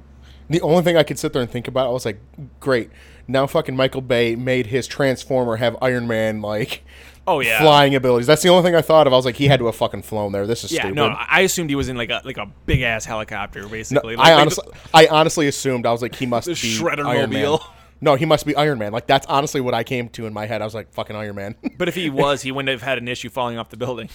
[0.51, 2.19] The only thing I could sit there and think about, I was like,
[2.59, 2.89] great.
[3.27, 6.83] Now fucking Michael Bay made his Transformer have Iron Man like
[7.25, 7.59] Oh yeah.
[7.61, 8.27] flying abilities.
[8.27, 9.13] That's the only thing I thought of.
[9.13, 10.45] I was like, he had to have fucking flown there.
[10.45, 10.95] This is Yeah, stupid.
[10.95, 14.15] no, I assumed he was in like a like a big ass helicopter, No, basically.
[14.15, 17.05] I Like- like honestly, I honestly assumed I was like, he must The be Shredder
[17.05, 17.43] Iron Man.
[17.43, 17.63] mobile.
[18.01, 18.91] No, he must be Iron Man.
[18.91, 20.61] Like that's honestly what I came to in my head.
[20.61, 21.55] I was like, fucking Iron Man.
[21.77, 24.09] but if he was, he wouldn't have had an issue falling off the building.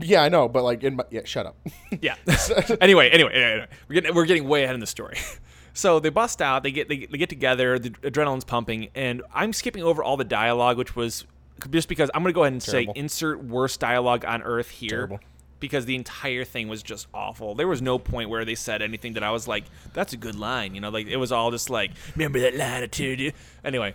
[0.00, 1.56] Yeah, I know, but like, in my, yeah, shut up.
[2.00, 2.16] Yeah.
[2.80, 5.18] anyway, anyway, anyway, we're getting we're getting way ahead in the story.
[5.74, 9.52] So they bust out, they get they, they get together, the adrenaline's pumping, and I'm
[9.52, 11.24] skipping over all the dialogue, which was
[11.70, 12.94] just because I'm gonna go ahead and Terrible.
[12.94, 14.88] say insert worst dialogue on earth here.
[14.88, 15.20] Terrible.
[15.60, 17.54] Because the entire thing was just awful.
[17.54, 20.34] There was no point where they said anything that I was like, "That's a good
[20.34, 20.88] line," you know.
[20.88, 22.88] Like it was all just like, "Remember that line
[23.20, 23.30] you?"
[23.64, 23.94] Anyway,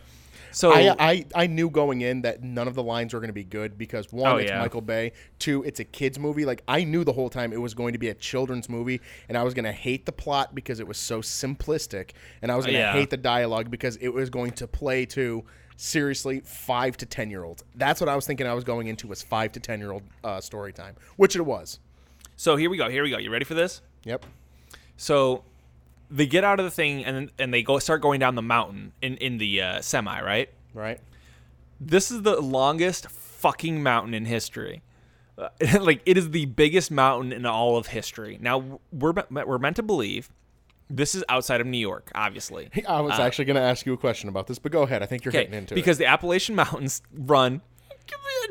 [0.53, 3.33] so I, I I knew going in that none of the lines were going to
[3.33, 4.59] be good because one, Oh, it's yeah.
[4.59, 5.11] Michael Bay.
[5.39, 6.45] Two, it's a kids movie.
[6.45, 9.37] Like I knew the whole time it was going to be a children's movie, and
[9.37, 12.11] I was going to hate the plot because it was so simplistic,
[12.41, 12.93] and I was going to yeah.
[12.93, 15.43] hate the dialogue because it was going to play to
[15.75, 17.63] seriously five to ten year olds.
[17.75, 18.47] That's what I was thinking.
[18.47, 21.41] I was going into was five to ten year old uh, story time, which it
[21.41, 21.79] was.
[22.37, 22.89] so here we go.
[22.89, 23.17] Here we go.
[23.17, 23.81] You ready for this?
[24.05, 24.25] Yep.
[24.97, 25.43] So
[26.13, 28.93] they get out of the thing and and they go start going down the mountain
[29.01, 30.49] in in the uh, semi, right?
[30.73, 30.99] Right.
[31.81, 34.81] This is the longest fucking mountain in history.
[35.37, 35.49] Uh,
[35.81, 38.37] like it is the biggest mountain in all of history.
[38.39, 40.29] Now we're we're meant to believe
[40.89, 42.69] this is outside of New York, obviously.
[42.87, 45.01] I was actually going to ask you a question about this, but go ahead.
[45.01, 45.75] I think you're Uh, getting into it.
[45.75, 47.61] because the Appalachian Mountains run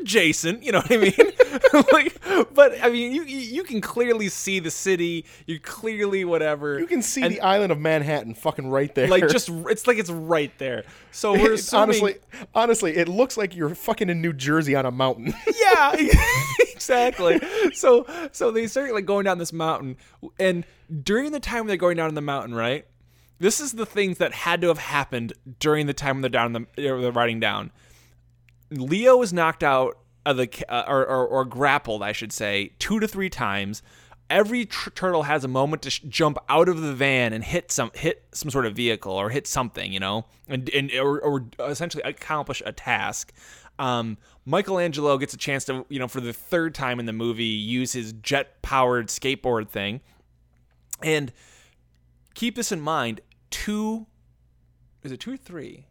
[0.03, 1.83] adjacent, you know what I mean?
[1.91, 5.25] like, but I mean, you you can clearly see the city.
[5.47, 6.79] You clearly whatever.
[6.79, 9.07] You can see and- the island of Manhattan, fucking right there.
[9.07, 10.83] like just it's like it's right there.
[11.11, 12.15] So we're assuming, honestly,
[12.53, 15.33] honestly, it looks like you're fucking in New Jersey on a mountain.
[15.59, 15.95] yeah,
[16.71, 17.39] exactly.
[17.73, 19.97] So so they start like going down this mountain,
[20.39, 20.65] and
[21.03, 22.85] during the time they're going down the mountain, right?
[23.39, 26.53] This is the things that had to have happened during the time when they're down
[26.53, 27.71] the they're riding down.
[28.81, 32.99] Leo is knocked out of the uh, or, or or grappled, I should say, two
[32.99, 33.81] to three times.
[34.29, 37.71] Every tr- turtle has a moment to sh- jump out of the van and hit
[37.71, 41.45] some hit some sort of vehicle or hit something, you know, and and or, or
[41.59, 43.33] essentially accomplish a task.
[43.79, 47.43] Um, Michelangelo gets a chance to, you know, for the third time in the movie,
[47.43, 50.01] use his jet powered skateboard thing.
[51.01, 51.31] And
[52.33, 54.07] keep this in mind two,
[55.03, 55.87] is it two or three?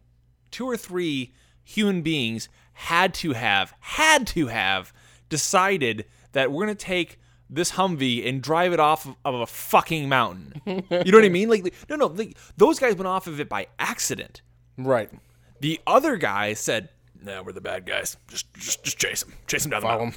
[0.50, 1.32] Two or three
[1.64, 4.92] human beings had to have, had to have
[5.28, 10.08] decided that we're going to take this Humvee and drive it off of, a fucking
[10.08, 10.60] mountain.
[10.66, 10.82] you
[11.12, 11.48] know what I mean?
[11.50, 14.42] Like, no, no, like, those guys went off of it by accident.
[14.78, 15.10] right.
[15.60, 16.88] The other guy said,
[17.22, 18.16] "No, we're the bad guys.
[18.26, 19.32] Just, just, just chase him.
[19.46, 20.14] Chase him down the mountain."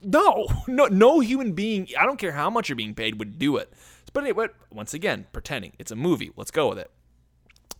[0.00, 1.88] No, no, no human being.
[1.98, 3.70] I don't care how much you're being paid would do it.
[4.14, 6.30] But anyway, once again, pretending it's a movie.
[6.36, 6.90] Let's go with it.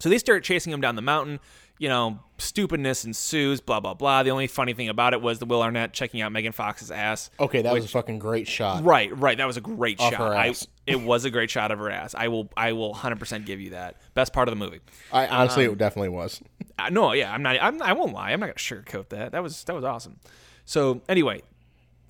[0.00, 1.40] So they start chasing him down the mountain.
[1.78, 3.60] You know, stupidness ensues.
[3.60, 4.22] Blah blah blah.
[4.22, 7.30] The only funny thing about it was the Will Arnett checking out Megan Fox's ass.
[7.38, 8.84] Okay, that was a fucking great shot.
[8.84, 9.36] Right, right.
[9.36, 10.32] That was a great Off shot.
[10.36, 10.54] I,
[10.86, 12.14] it was a great shot of her ass.
[12.14, 13.96] I will, I will, hundred percent give you that.
[14.14, 14.80] Best part of the movie.
[15.12, 16.40] I honestly, it definitely was.
[16.76, 17.56] Uh, no, yeah, I'm not.
[17.62, 18.32] I'm, I won't lie.
[18.32, 19.30] I'm not gonna sugarcoat that.
[19.30, 20.18] That was that was awesome.
[20.64, 21.42] So anyway,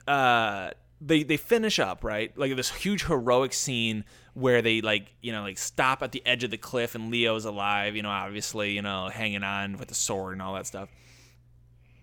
[0.09, 0.71] uh,
[1.05, 5.43] they they finish up right, like this huge heroic scene where they like you know
[5.43, 7.95] like stop at the edge of the cliff and Leo's alive.
[7.95, 10.89] You know, obviously, you know, hanging on with the sword and all that stuff.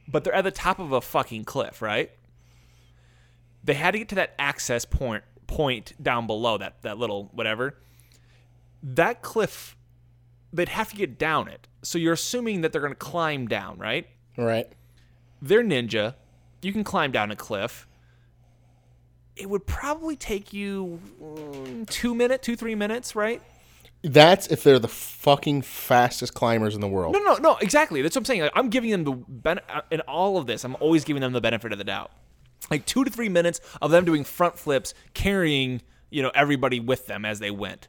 [0.08, 2.12] But they're at the top of a fucking cliff, right?
[3.64, 7.78] They had to get to that access point point down below that that little whatever.
[8.84, 9.76] That cliff
[10.54, 11.68] they'd have to get down it.
[11.82, 14.08] So you're assuming that they're going to climb down, right?
[14.38, 14.72] Right.
[15.42, 16.16] They're ninja.
[16.62, 17.88] You can climb down a cliff.
[19.36, 23.41] It would probably take you mm, two minutes, two three minutes, right?
[24.04, 27.13] That's if they're the fucking fastest climbers in the world.
[27.13, 28.02] No, no, no, exactly.
[28.02, 28.41] That's what I'm saying.
[28.41, 30.63] Like, I'm giving them the ben- uh, in all of this.
[30.63, 32.12] I'm always giving them the benefit of the doubt.
[32.70, 37.08] Like two to three minutes of them doing front flips, carrying you know everybody with
[37.08, 37.88] them as they went,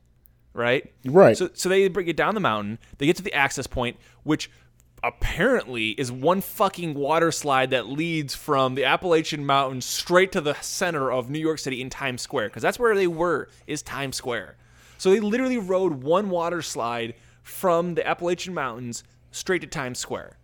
[0.52, 0.92] right?
[1.04, 1.36] Right.
[1.36, 2.78] So, so they bring it down the mountain.
[2.98, 4.50] They get to the access point, which
[5.04, 10.54] apparently is one fucking water slide that leads from the Appalachian Mountains straight to the
[10.60, 14.16] center of New York City in Times Square, because that's where they were, is Times
[14.16, 14.56] Square.
[14.98, 20.38] So they literally rode one water slide from the Appalachian Mountains straight to Times Square.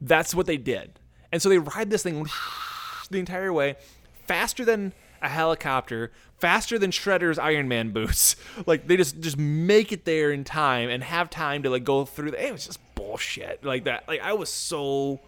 [0.00, 0.98] That's what they did.
[1.30, 2.26] And so they ride this thing
[3.10, 3.76] the entire way
[4.24, 8.36] faster than a helicopter, faster than Shredder's Iron Man boots.
[8.66, 12.04] Like they just just make it there in time and have time to like go
[12.04, 12.80] through the it was just
[13.16, 13.64] bullshit.
[13.64, 14.06] Like that.
[14.08, 15.20] Like I was so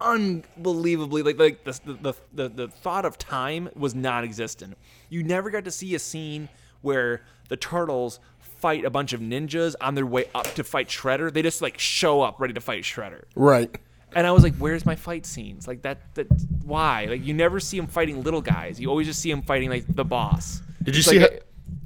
[0.00, 4.76] unbelievably like like the the, the the thought of time was non-existent.
[5.08, 6.48] You never got to see a scene
[6.82, 11.32] where the turtles fight a bunch of ninjas on their way up to fight Shredder.
[11.32, 13.24] They just like show up ready to fight Shredder.
[13.34, 13.74] Right.
[14.16, 15.66] And I was like, "Where's my fight scenes?
[15.66, 16.14] Like that?
[16.14, 16.28] That
[16.64, 17.06] why?
[17.06, 18.78] Like you never see him fighting little guys.
[18.80, 21.18] You always just see him fighting like the boss." Did you It's see?
[21.18, 21.38] like how-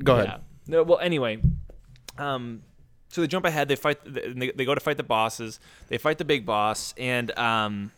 [0.04, 0.26] Go ahead.
[0.26, 0.38] yeah.
[0.66, 0.82] No.
[0.82, 1.40] Well, anyway,
[2.18, 2.62] um,
[3.08, 3.68] so they jump ahead.
[3.68, 3.98] They fight.
[4.04, 5.60] They, they go to fight the bosses.
[5.88, 7.92] They fight the big boss, and um,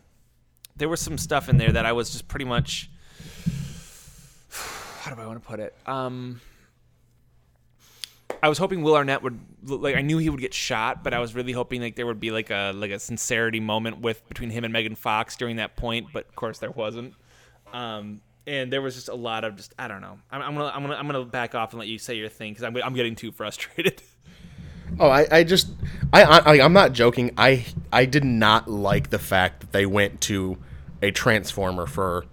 [0.77, 2.90] there was some stuff in there that I was just pretty much.
[5.01, 5.75] How do I want to put it?
[5.87, 6.40] Um,
[8.42, 9.96] I was hoping Will Arnett would like.
[9.96, 12.31] I knew he would get shot, but I was really hoping like there would be
[12.31, 16.09] like a like a sincerity moment with between him and Megan Fox during that point.
[16.12, 17.14] But of course, there wasn't.
[17.73, 20.18] Um, and there was just a lot of just I don't know.
[20.31, 22.53] I'm, I'm gonna I'm gonna I'm gonna back off and let you say your thing
[22.53, 24.03] because I'm I'm getting too frustrated.
[24.98, 25.68] Oh, I, I just,
[26.12, 27.33] I, I, I'm not joking.
[27.37, 30.59] I, I did not like the fact that they went to
[31.03, 32.24] a transformer for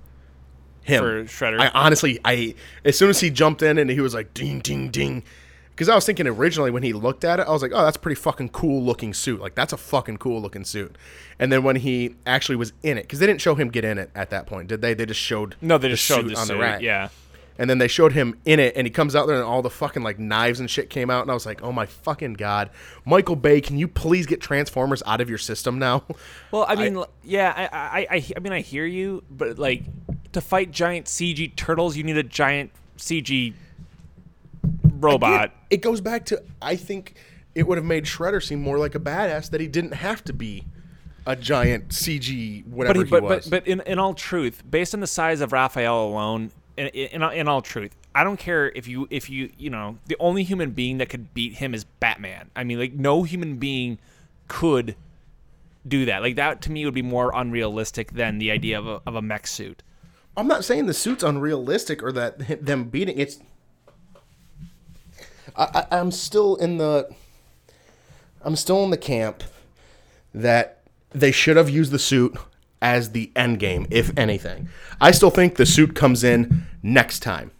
[0.83, 1.03] him.
[1.03, 1.59] For Shredder?
[1.59, 4.89] I honestly, I, as soon as he jumped in and he was like, ding, ding,
[4.89, 5.23] ding.
[5.69, 7.97] Because I was thinking originally when he looked at it, I was like, oh, that's
[7.97, 9.39] a pretty fucking cool looking suit.
[9.39, 10.97] Like, that's a fucking cool looking suit.
[11.37, 13.99] And then when he actually was in it, because they didn't show him get in
[13.99, 14.95] it at that point, did they?
[14.95, 16.53] They just showed no, they just showed the on suit.
[16.55, 16.81] the rack.
[16.81, 17.09] Yeah.
[17.59, 19.69] And then they showed him in it, and he comes out there, and all the
[19.69, 22.69] fucking like knives and shit came out, and I was like, "Oh my fucking god,
[23.05, 26.03] Michael Bay, can you please get Transformers out of your system now?"
[26.51, 29.83] Well, I mean, l- yeah, I, I, I, I mean, I hear you, but like,
[30.31, 33.53] to fight giant CG turtles, you need a giant CG
[34.99, 35.45] robot.
[35.45, 37.15] Again, it goes back to I think
[37.55, 40.33] it would have made Shredder seem more like a badass that he didn't have to
[40.33, 40.65] be
[41.25, 43.47] a giant CG whatever but, he, he, was.
[43.47, 47.23] but but in, in all truth, based on the size of Raphael alone, in, in,
[47.23, 50.71] in all truth, I don't care if you if you you know the only human
[50.71, 52.49] being that could beat him is Batman.
[52.55, 53.99] I mean, like no human being
[54.47, 54.95] could
[55.87, 56.21] do that.
[56.21, 59.21] Like that to me would be more unrealistic than the idea of a, of a
[59.21, 59.83] mech suit.
[60.35, 63.39] I'm not saying the suit's unrealistic or that them beating it's.
[65.55, 67.09] I, I, I'm still in the.
[68.43, 69.43] I'm still in the camp
[70.33, 72.37] that they should have used the suit
[72.81, 74.69] as the end game, if anything.
[75.01, 77.51] I still think the suit comes in next time,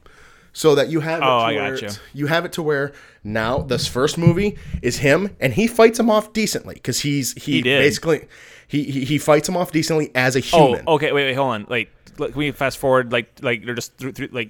[0.54, 2.00] so that you have it Oh, to I where gotcha.
[2.14, 6.10] you have it to where now this first movie is him and he fights him
[6.10, 7.80] off decently because he's he, He did.
[7.80, 8.28] basically
[8.68, 10.64] he, he he fights him off decently as a human.
[10.64, 10.88] Oh, human.
[10.88, 11.12] okay.
[11.12, 11.66] Wait, wait, hold on.
[11.70, 13.12] Like, look, can we fast forward?
[13.12, 14.50] Like, like they're just through, through like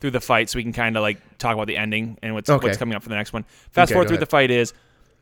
[0.00, 2.48] through the fight, so we can kind of like talk about the ending and what's
[2.48, 2.66] Okay.
[2.66, 3.44] what's coming up for the next one.
[3.72, 4.22] Fast Okay, forward through ahead.
[4.26, 4.72] the fight is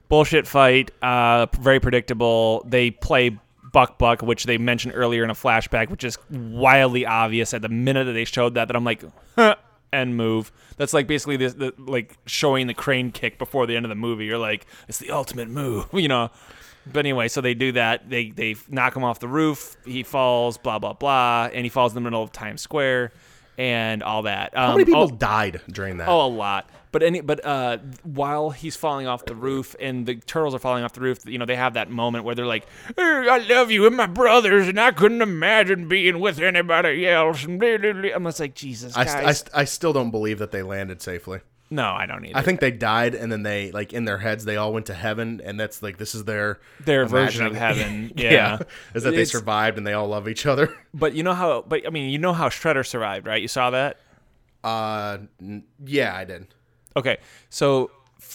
[0.09, 0.91] bullshit fight.
[1.03, 2.63] Uh, very predictable.
[2.69, 3.39] They play
[3.77, 7.69] Buck Buck, which they mentioned earlier in a flashback, which is wildly obvious at the
[7.69, 8.69] minute that they showed that.
[8.69, 9.57] That I'm like, huh,
[9.93, 10.51] end move.
[10.79, 13.95] That's like basically this, the, like showing the crane kick before the end of the
[13.95, 14.25] movie.
[14.25, 16.31] You're like, it's the ultimate move, you know.
[16.91, 18.09] But anyway, so they do that.
[18.09, 19.77] They they knock him off the roof.
[19.85, 20.57] He falls.
[20.57, 23.13] Blah blah blah, and he falls in the middle of Times Square.
[23.59, 24.55] And all that.
[24.55, 26.09] How Um, many people oh- died during that?
[26.09, 26.69] Oh, a lot.
[26.93, 30.83] But any, but uh, while he's falling off the roof and the turtles are falling
[30.83, 32.67] off the roof, you know, they have that moment where they're like,
[32.97, 37.45] "Eh, "I love you and my brothers, and I couldn't imagine being with anybody else."
[37.45, 39.13] And blah, blah, blah." I'm just like, Jesus, I, guys.
[39.13, 41.41] st- I, st- I still don't believe that they landed safely.
[41.69, 42.37] No, I don't either.
[42.39, 44.95] I think they died, and then they like in their heads they all went to
[44.95, 48.31] heaven, and that's like this is their Their version of heaven, yeah.
[48.31, 48.59] yeah.
[48.95, 50.77] is that they survived and they all love each other.
[50.95, 51.63] But you know how?
[51.69, 53.43] But I mean, you know how Shredder survived, right?
[53.43, 53.99] You saw that.
[54.65, 56.47] Uh, n- yeah, I did.
[56.97, 57.19] Okay,
[57.51, 57.91] so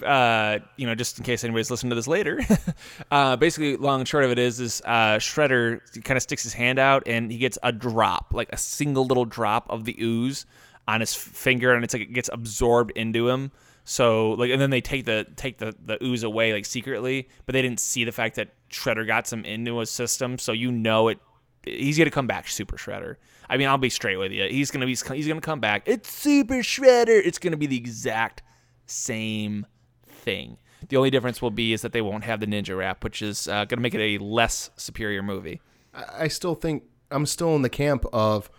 [0.06, 2.39] uh, you know, just in case anybody's listening to this later,
[3.12, 6.54] uh, basically, long and short of it is, is uh, Shredder kind of sticks his
[6.54, 10.46] hand out and he gets a drop, like a single little drop of the ooze
[10.88, 13.52] on his finger, and it's like it gets absorbed into him.
[13.84, 17.54] So like, and then they take the take the the ooze away like secretly, but
[17.54, 21.08] they didn't see the fact that Shredder got some into his system, so you know
[21.08, 21.20] it.
[21.63, 23.17] He's gonna come back, Super Shredder.
[23.50, 24.48] I mean, I'll be straight with you.
[24.50, 25.84] He's gonna be he's gonna come back.
[25.86, 27.22] It's Super Shredder.
[27.24, 28.44] It's gonna be the exact
[28.86, 29.65] same
[30.08, 30.58] thing.
[30.89, 33.48] The only difference will be is that they won't have the ninja rap, which is
[33.48, 35.62] uh, to make it a less superior movie.
[35.94, 38.50] I still think I'm still in the camp of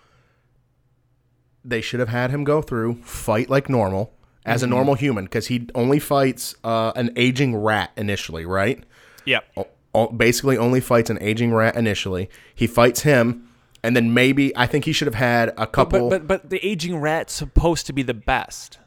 [1.64, 4.12] they should have had him go through fight like normal
[4.44, 8.82] as a normal human because he only fights uh, an aging rat initially, right?
[9.24, 9.44] Yep.
[9.56, 12.28] O- o- basically only fights an aging rat initially.
[12.54, 13.48] He fights him,
[13.84, 16.08] and then maybe I think he should have had a couple.
[16.10, 18.78] But but but the aging rat's supposed to be the best.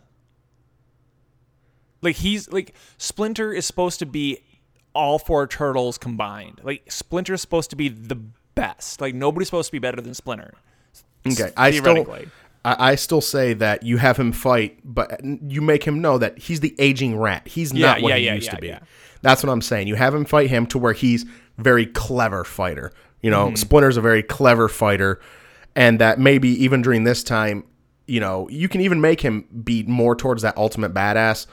[2.02, 4.40] Like he's like Splinter is supposed to be
[4.94, 6.62] all four turtles combined.
[6.64, 8.16] Like Splinter's supposed to be the
[8.56, 9.02] best.
[9.02, 10.54] Like nobody's supposed to be better than Splinter.
[11.28, 12.06] okay, I still.
[12.66, 16.38] I, I still say that you have him fight, but you make him know that
[16.40, 17.48] he's the aging rat.
[17.48, 18.68] He's Yeah, not what yeah, he yeah, used to be.
[18.68, 18.80] yeah.
[19.22, 19.88] That's what I'm saying.
[19.88, 21.26] You have him fight him to where he's
[21.58, 22.92] very clever fighter.
[23.22, 23.56] You know, Mm-hmm.
[23.56, 25.20] Splinter's a very clever fighter,
[25.76, 27.64] and that maybe even during this time,
[28.08, 31.48] you know, you can even make him be more towards that ultimate badass,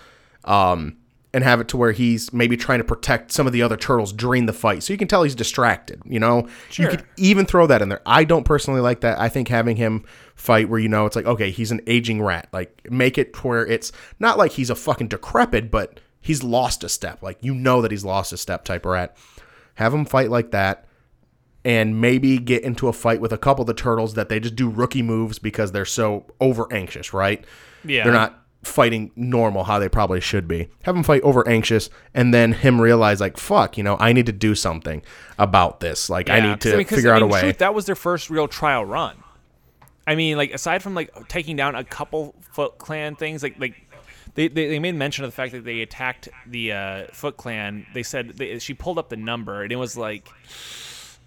[0.44, 0.96] um,
[1.34, 4.12] and have it to where he's maybe trying to protect some of the other turtles
[4.12, 4.82] during the fight.
[4.82, 6.00] So you can tell he's distracted.
[6.04, 6.84] You know, Sure.
[6.84, 8.02] you could even throw that in there.
[8.04, 9.18] I don't personally like that.
[9.18, 12.48] I think having him fight where you know it's like okay, he's an aging rat.
[12.52, 16.84] Like make it to where it's not like he's a fucking decrepit, but he's lost
[16.84, 17.22] a step.
[17.22, 19.16] Like you know that he's lost a step type of rat.
[19.76, 20.86] Have him fight like that.
[21.64, 24.56] And maybe get into a fight with a couple of the turtles that they just
[24.56, 27.44] do rookie moves because they're so over anxious, right?
[27.84, 28.02] Yeah.
[28.02, 30.68] They're not fighting normal how they probably should be.
[30.84, 34.26] Have him fight over anxious and then him realize like fuck, you know, I need
[34.26, 35.02] to do something
[35.38, 36.08] about this.
[36.08, 37.40] Like I Yeah, need 'cause, to 'cause, figure I out a way.
[37.40, 39.16] truth, that was their first real trial run.
[40.06, 43.74] I mean, like aside from like taking down a couple Foot Clan things, like like
[44.34, 47.86] they, they, they made mention of the fact that they attacked the uh, Foot Clan.
[47.94, 50.28] They said they, she pulled up the number and it was like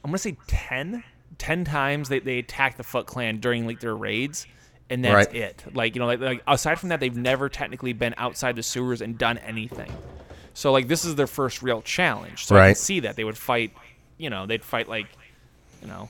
[0.03, 1.03] I'm gonna say 10,
[1.37, 4.47] 10 times they, they attacked the Foot Clan during like their raids.
[4.89, 5.35] And that's Right.
[5.35, 5.63] it.
[5.73, 9.01] Like you know, like, like aside from that, they've never technically been outside the sewers
[9.01, 9.91] and done anything.
[10.53, 12.45] So like this is their first real challenge.
[12.45, 13.73] So I can see that they would fight.
[14.17, 15.07] You know, they'd fight like,
[15.81, 16.09] you know,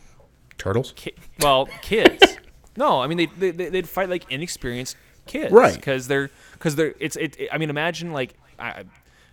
[0.57, 0.93] Turtles?
[0.95, 2.37] ki- well, kids.
[2.77, 5.73] no, I mean they, they they- they'd fight like inexperienced kids, Right.
[5.73, 8.83] Because they're because they're it's it, it- I mean, imagine like I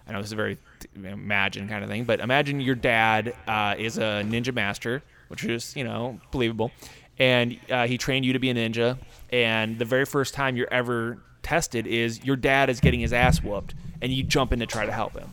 [0.07, 0.59] I know this is a very
[0.95, 5.75] imagine kind of thing, but imagine your dad uh, is a ninja master, which is
[5.77, 6.71] you know believable,
[7.19, 8.99] and uh, he trained you to be a ninja,
[9.31, 13.43] and the very first time you're ever tested is your dad is getting his ass
[13.43, 15.31] whooped, and you jump in to try to help him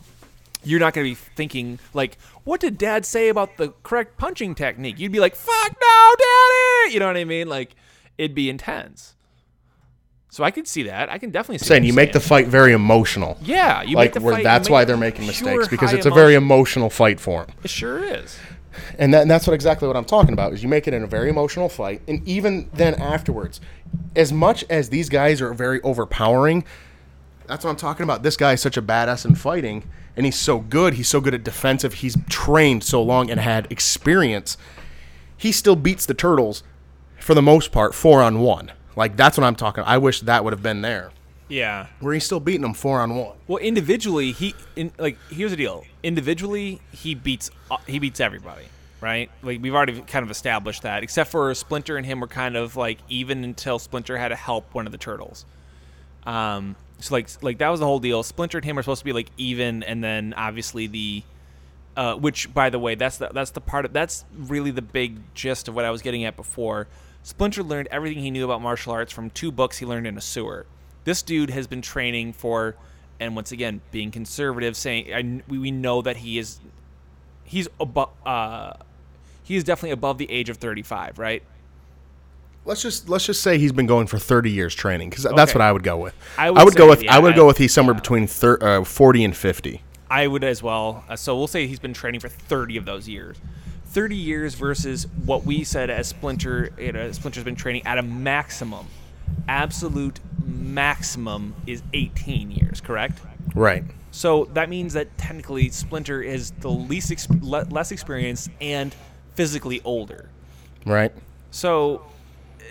[0.64, 4.54] you're not going to be thinking like, "What did Dad say about the correct punching
[4.54, 7.48] technique?" You'd be like, "Fuck no, Daddy!" You know what I mean?
[7.48, 7.74] Like,
[8.18, 9.14] it'd be intense.
[10.30, 11.10] So I could see that.
[11.10, 11.66] I can definitely see.
[11.66, 13.36] saying what you make the fight very emotional.
[13.42, 14.44] Yeah, you like make the where fight.
[14.44, 16.80] that's why they're making mistakes because it's a very emotion.
[16.80, 17.54] emotional fight for them.
[17.64, 18.38] It sure is.
[18.98, 21.02] And, that, and that's what exactly what I'm talking about is you make it in
[21.02, 23.60] a very emotional fight and even then afterwards
[24.14, 26.64] as much as these guys are very overpowering
[27.46, 29.82] that's what I'm talking about this guy is such a badass in fighting
[30.16, 33.70] and he's so good he's so good at defensive he's trained so long and had
[33.70, 34.56] experience
[35.36, 36.62] he still beats the turtles
[37.18, 40.42] for the most part 4 on 1 like that's what I'm talking I wish that
[40.44, 41.10] would have been there
[41.48, 41.86] Yeah.
[42.00, 45.56] where he's still beating them 4 on 1 Well, individually, he in like here's the
[45.56, 45.84] deal.
[46.02, 48.64] Individually, he beats uh, he beats everybody,
[49.00, 49.30] right?
[49.42, 51.02] Like we've already kind of established that.
[51.02, 54.72] Except for Splinter and him were kind of like even until Splinter had to help
[54.74, 55.44] one of the turtles.
[56.26, 58.22] Um, so like like that was the whole deal.
[58.22, 61.22] Splinter and him are supposed to be like even, and then obviously the.
[61.96, 65.18] Uh, which, by the way, that's the that's the part of that's really the big
[65.34, 66.86] gist of what I was getting at before.
[67.22, 70.20] Splinter learned everything he knew about martial arts from two books he learned in a
[70.20, 70.66] sewer.
[71.04, 72.76] This dude has been training for,
[73.18, 76.60] and once again, being conservative, saying I, we, we know that he is,
[77.44, 78.74] he's above, uh,
[79.42, 81.42] he is definitely above the age of thirty-five, right?
[82.64, 85.62] Let's just let's just say he's been going for 30 years training because that's what
[85.62, 86.14] I would go with.
[86.36, 88.00] I I would would, go with yeah, I would go with he's somewhere yeah.
[88.00, 89.82] between thir- uh, 40 and 50.
[90.10, 91.04] I would as well.
[91.08, 93.38] Uh, so we'll say he's been training for 30 of those years.
[93.90, 96.70] 30 years versus what we said as Splinter.
[96.78, 98.86] You know, Splinter's been training at a maximum,
[99.48, 102.80] absolute maximum is 18 years.
[102.80, 103.20] Correct.
[103.54, 103.84] Right.
[104.12, 108.94] So that means that technically Splinter is the least ex- le- less experienced and
[109.34, 110.28] physically older.
[110.86, 111.12] Right.
[111.50, 112.02] So,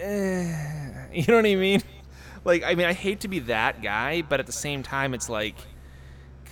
[0.01, 1.81] eh, you know what I mean?
[2.45, 5.29] Like, I mean, I hate to be that guy, but at the same time, it's
[5.29, 5.55] like,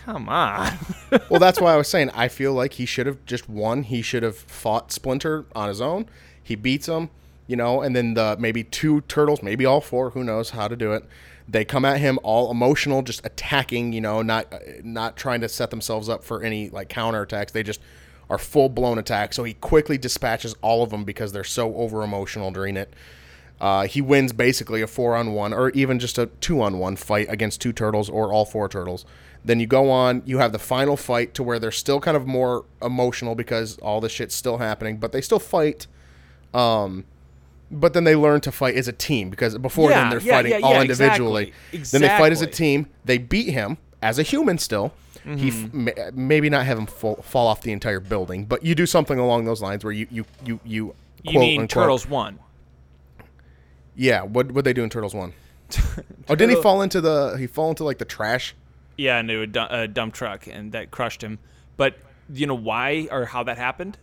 [0.07, 0.71] come on.
[1.29, 3.83] well, that's why I was saying I feel like he should have just won.
[3.83, 6.07] He should have fought Splinter on his own.
[6.41, 7.09] He beats him,
[7.45, 10.77] you know, and then the maybe two turtles, maybe all four, who knows how to
[10.77, 11.03] do it.
[11.49, 15.71] They come at him all emotional, just attacking, you know, not not trying to set
[15.71, 17.51] themselves up for any like counterattacks.
[17.51, 17.81] They just
[18.29, 19.33] are full blown attack.
[19.33, 22.93] So he quickly dispatches all of them because they're so over emotional during it.
[23.59, 26.95] Uh, he wins basically a four on one or even just a two on one
[26.95, 29.05] fight against two turtles or all four turtles.
[29.43, 32.27] Then you go on, you have the final fight to where they're still kind of
[32.27, 35.87] more emotional because all this shit's still happening, but they still fight.
[36.53, 37.05] Um,
[37.69, 40.33] but then they learn to fight as a team because before Yeah, then they're yeah,
[40.35, 41.53] fighting yeah, all individually.
[41.73, 42.87] exactly, Then they fight as a team.
[43.05, 44.93] They beat him as a human still.
[45.23, 45.83] He f- Mm-hmm.
[45.85, 49.19] ma- maybe not have him fall, fall off the entire building, but you do something
[49.19, 50.95] along those lines where you you you you.
[51.23, 52.39] you quote, mean unquote- Turtles won?
[53.97, 55.33] Yeah, what what they do in Turtles One?
[56.29, 57.35] oh, didn't he fall into the?
[57.37, 58.55] He fall into like the trash.
[58.95, 61.39] Yeah, into a, du- a dump truck, and that crushed him.
[61.75, 61.97] But
[62.31, 63.97] you know why or how that happened?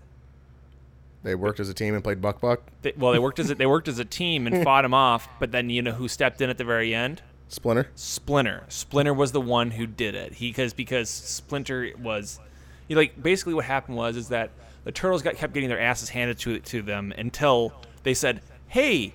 [1.22, 2.62] They worked as a team and played Buck Buck.
[2.82, 5.28] They, well, they worked as a, they worked as a team and fought him off.
[5.38, 7.22] But then you know who stepped in at the very end?
[7.49, 7.88] Splinter.
[7.95, 8.64] Splinter.
[8.68, 10.34] Splinter was the one who did it.
[10.34, 12.40] He because because Splinter was,
[12.88, 14.51] you know, like basically what happened was is that
[14.82, 17.72] the turtles got kept getting their asses handed to to them until
[18.03, 19.14] they said, "Hey,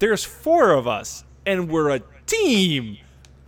[0.00, 2.98] there's four of us and we're a team.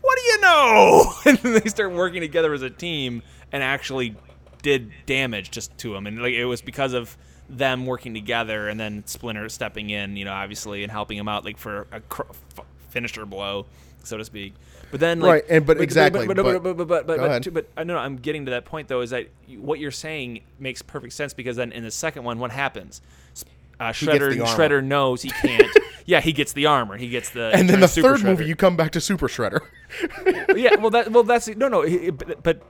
[0.00, 4.14] What do you know?" And then they start working together as a team and actually
[4.62, 6.06] did damage just to him.
[6.06, 7.16] And like it was because of
[7.48, 11.44] them working together and then Splinter stepping in, you know, obviously and helping him out
[11.44, 12.22] like for a cr-
[12.56, 13.66] f- finisher blow,
[14.04, 14.54] so to speak.
[14.90, 17.54] But then like Right, and- but exactly, but but but- but but but, but, but,
[17.54, 19.26] but I know I'm getting to that point though is that
[19.58, 23.00] what you're saying makes perfect sense because then in the second one what happens?
[23.88, 24.32] Uh, Shredder.
[24.46, 25.68] Shredder knows he can't.
[26.06, 26.96] yeah, he gets the armor.
[26.96, 29.60] He gets the And then the Super third movie, you come back to Super Shredder.
[30.56, 32.62] yeah, well that well that's no no he- but, but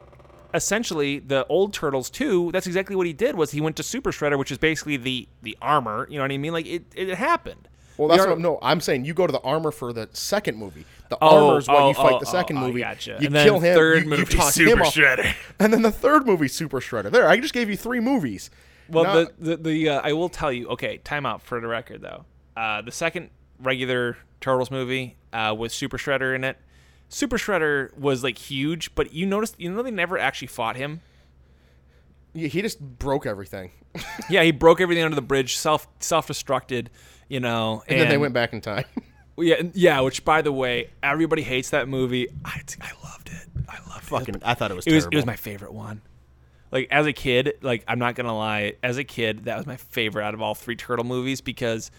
[0.55, 4.13] essentially the old turtles too that's exactly what he did was he went to super
[4.13, 7.15] shredder which is basically the the armor you know what i mean like it, it
[7.15, 8.59] happened Well, that's The what I'm, no.
[8.61, 10.85] I'm saying you go to the armor for the second movie.
[11.11, 12.81] The Oh, armor is what oh, you fight oh, the second oh, movie.
[12.81, 13.17] gotcha.
[13.21, 13.75] You And then kill him.
[13.75, 14.95] third you, movie, you Super him off.
[14.95, 15.35] Shredder.
[15.59, 17.11] And then the third movie, Super Shredder.
[17.11, 18.51] There, I just gave you three movies.
[18.93, 20.69] Well, Now- the the, the uh, I will tell you.
[20.69, 22.25] Okay, timeout for the record though.
[22.57, 26.59] Uh, the second regular Turtles movie uh, with Super Shredder in it.
[27.09, 31.01] Super Shredder was like huge, but you noticed you know they never actually fought him.
[32.35, 33.73] Yeah, he just broke everything,
[34.31, 36.89] Yeah, he broke everything under the bridge, self self destructed.
[37.29, 38.85] You know, and, then they went back in time.
[39.39, 39.99] Yeah, yeah.
[40.01, 42.29] Which, by the way, everybody hates that movie.
[42.45, 43.65] I, I loved it.
[43.67, 44.43] I loved Fucking, it.
[44.45, 46.03] I thought it was It was it was my favorite one.
[46.73, 49.77] Like as a kid, like I'm not gonna lie, as a kid, that was my
[49.77, 51.91] favorite out of all three turtle movies because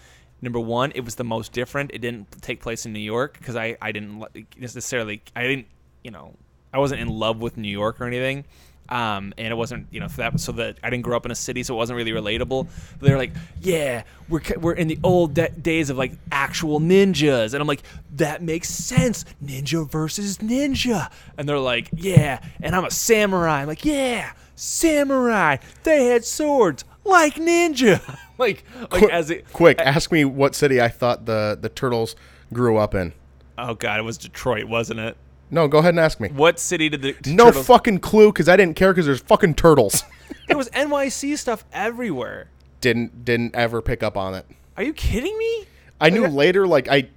[0.42, 1.92] number one, it was the most different.
[1.94, 4.22] It didn't take place in New York because I I didn't
[4.58, 5.68] necessarily I didn't
[6.02, 6.34] you know
[6.72, 8.44] I wasn't in love with New York or anything.
[8.88, 11.34] Um, and it wasn't, you know, that, so that I didn't grow up in a
[11.34, 12.68] city, so it wasn't really relatable.
[12.98, 17.54] But they're like, yeah, we're we're in the old da days of like actual ninjas,
[17.54, 17.82] and I'm like,
[18.16, 21.10] that makes sense, ninja versus ninja.
[21.38, 23.62] And they're like, yeah, and I'm a samurai.
[23.62, 25.56] I'm like, yeah, samurai.
[25.82, 28.00] They had swords like ninja.
[28.38, 32.16] like, like Quick, as it, quick, ask me what city I thought the the turtles
[32.52, 33.12] grew up in.
[33.58, 35.16] oh god, it was Detroit, wasn't it?
[35.50, 36.28] No, go ahead and ask me.
[36.28, 39.54] What city did the No turtles- fucking clue because I didn't care because there's fucking
[39.54, 40.02] turtles.
[40.48, 42.48] There was NYC stuff everywhere.
[42.82, 44.44] didn't didn't ever pick up on it.
[44.76, 45.64] Are you kidding me?
[46.00, 47.08] I knew later, like I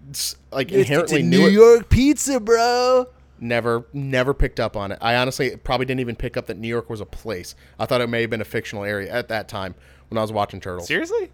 [0.52, 1.52] like inherently it's a knew New it.
[1.52, 3.08] York pizza, bro.
[3.40, 4.98] Never, never picked up on it.
[5.02, 7.56] I honestly probably didn't even pick up that New York was a place.
[7.80, 9.76] I thought it may have been a fictional area at that time
[10.10, 10.88] when I was watching Turtles.
[10.88, 11.32] Seriously?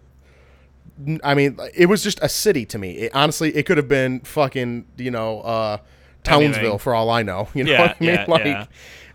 [1.23, 2.91] I mean, it was just a city to me.
[2.91, 5.77] It, honestly, it could have been fucking, you know, uh,
[6.23, 6.77] Townsville Anything.
[6.79, 7.47] for all I know.
[7.55, 8.09] You know Yeah, what I mean?
[8.13, 8.65] yeah, like, yeah.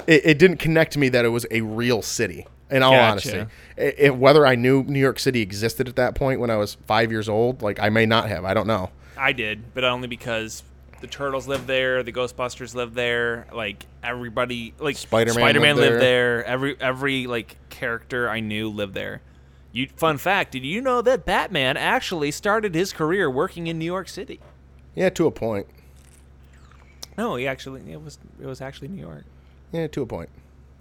[0.06, 2.46] It, it didn't connect to me that it was a real city.
[2.70, 3.10] In all Gotcha.
[3.10, 3.38] honesty,
[3.78, 6.74] I- if whether I knew New York City existed at that point when I was
[6.86, 8.44] five years old, like I may not have.
[8.44, 8.90] I don't know.
[9.16, 10.62] I did, but only because
[11.00, 16.02] the Turtles lived there, the Ghostbusters lived there, like everybody, like Spider-Man Spider-Man lived lived
[16.02, 16.44] there.
[16.44, 19.22] Every every like character I knew lived there.
[19.72, 23.84] You fun fact, did you know that Batman actually started his career working in New
[23.84, 24.40] York City?
[24.94, 25.66] Yeah, to a point.
[27.16, 29.24] No, he actually it was it was actually New York.
[29.72, 30.30] Yeah, to a point.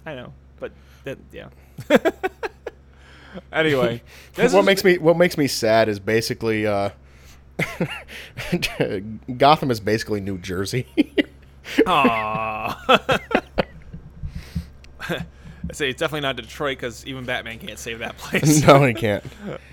[0.05, 0.71] I know, but
[1.03, 1.49] that yeah.
[3.51, 4.01] anyway,
[4.35, 6.89] what makes me what makes me sad is basically uh,
[9.37, 10.87] Gotham is basically New Jersey.
[11.87, 12.83] Aw.
[15.69, 18.65] I say it's definitely not Detroit because even Batman can't save that place.
[18.65, 19.23] no, he can't.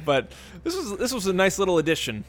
[0.05, 0.33] But
[0.65, 2.25] this was this was a nice little addition.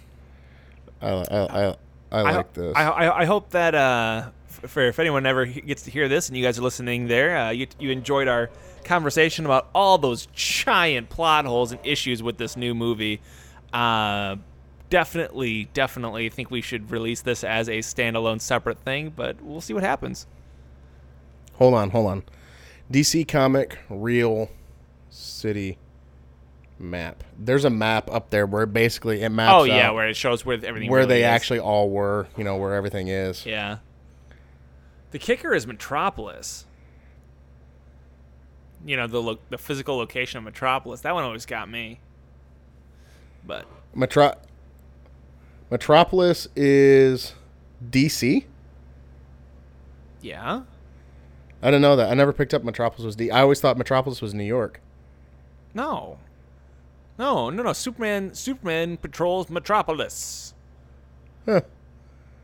[1.02, 1.76] I I, I,
[2.12, 2.76] I like this.
[2.76, 6.38] I, I, I hope that uh, for if anyone ever gets to hear this and
[6.38, 8.50] you guys are listening there, uh, you, you enjoyed our
[8.84, 13.22] conversation about all those giant plot holes and issues with this new movie.
[13.74, 14.38] Uh,
[14.90, 19.74] definitely, definitely think we should release this as a standalone, separate thing, but we'll see
[19.74, 20.28] what happens.
[21.54, 22.24] hold on, hold on.
[22.92, 24.50] DC comic real
[25.10, 25.78] city
[26.78, 27.24] map.
[27.40, 30.60] There's a map up there where basically it maps oh yeah, where it shows where
[30.64, 31.26] everything where really they is.
[31.28, 33.46] actually all were, you know, where everything is.
[33.46, 33.78] Yeah.
[35.12, 36.66] The kicker is Metropolis.
[38.86, 41.02] You know the lo- the physical location of Metropolis.
[41.02, 42.00] That one always got me.
[43.44, 43.66] But
[43.96, 44.36] Metro-
[45.70, 47.34] Metropolis is
[47.90, 48.46] DC.
[50.22, 50.62] yeah,
[51.62, 52.10] I didn't know that.
[52.10, 53.32] I never picked up Metropolis was D.
[53.32, 54.80] I always thought Metropolis was New York.
[55.74, 56.18] no,
[57.18, 57.74] no, no, no.
[57.74, 60.54] Superman Superman patrols Metropolis.
[61.46, 61.62] Huh.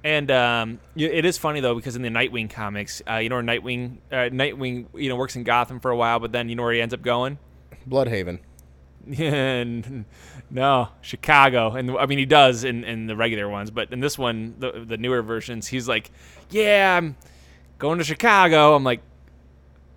[0.04, 3.44] And um, it is funny though because in the Nightwing comics, uh, you know where
[3.44, 6.64] Nightwing, uh, Nightwing, you know, works in Gotham for a while, but then you know
[6.64, 7.38] where he ends up going.
[7.88, 8.40] Blüdhaven.
[9.20, 10.06] And
[10.50, 11.72] no, Chicago.
[11.72, 14.84] And I mean, he does in, in the regular ones, but in this one, the,
[14.86, 16.12] the newer versions, he's like,
[16.50, 17.16] yeah, I'm
[17.80, 18.76] going to Chicago.
[18.76, 19.02] I'm like,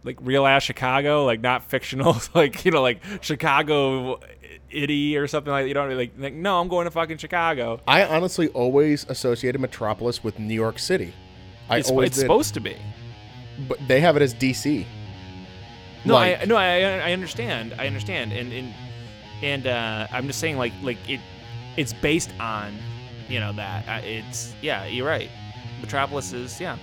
[0.04, 4.20] like real ass Chicago, like not fictional, like, you know, like Chicago
[4.70, 5.68] itty or something like, that.
[5.68, 7.80] you know, like, like, no, I'm going to fucking Chicago.
[7.86, 11.12] I honestly always associated Metropolis with New York City.
[11.68, 12.76] I It's, always it's did, supposed to be.
[13.68, 14.84] but they have it as DC.
[16.04, 17.74] No, Like- I no, I, I understand.
[17.78, 18.74] I understand, and and
[19.44, 21.20] and uh, I'm just saying, like like it,
[21.76, 22.74] it's based on,
[23.28, 25.30] you know that uh, it's yeah, you're right.
[25.80, 26.78] Metropolis is yeah.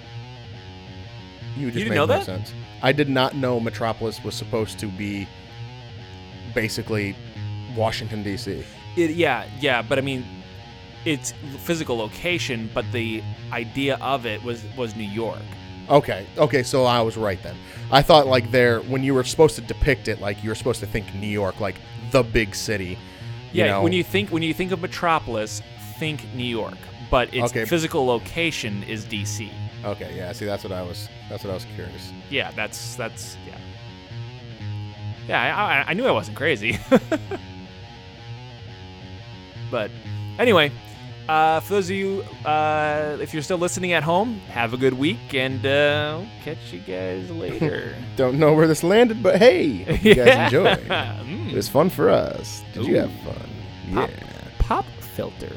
[1.57, 2.25] You just didn't made know that?
[2.25, 2.53] sense.
[2.81, 5.27] I did not know Metropolis was supposed to be
[6.53, 7.15] basically
[7.75, 8.63] Washington D.C.
[8.95, 10.23] It, yeah, yeah, but I mean,
[11.03, 15.41] it's physical location, but the idea of it was was New York.
[15.91, 17.55] Okay, okay, so I was right then.
[17.91, 20.79] I thought like there when you were supposed to depict it, like you were supposed
[20.79, 21.75] to think New York, like
[22.11, 22.97] the big city.
[23.51, 23.83] Yeah, know?
[23.83, 25.61] when you think when you think of Metropolis,
[25.99, 26.77] think New York,
[27.09, 27.65] but its Okay.
[27.65, 29.51] physical location is DC.
[29.83, 30.31] Okay, yeah.
[30.31, 31.09] See, that's what I was.
[31.29, 32.13] That's what I was curious.
[32.29, 33.57] Yeah, that's that's yeah.
[35.27, 36.79] Yeah, I, I, I knew I wasn't crazy.
[39.71, 39.91] but
[40.39, 40.71] anyway,
[41.31, 44.93] uh, for those of you, uh, if you're still listening at home, have a good
[44.93, 47.95] week, and uh, catch you guys later.
[48.17, 50.75] Don't know where this landed, but hey, hope you guys enjoy.
[50.75, 51.49] Mm.
[51.51, 52.63] It was fun for us.
[52.73, 53.49] Did you have fun?
[53.93, 54.15] Pop, Yeah.
[54.59, 55.55] pop filter.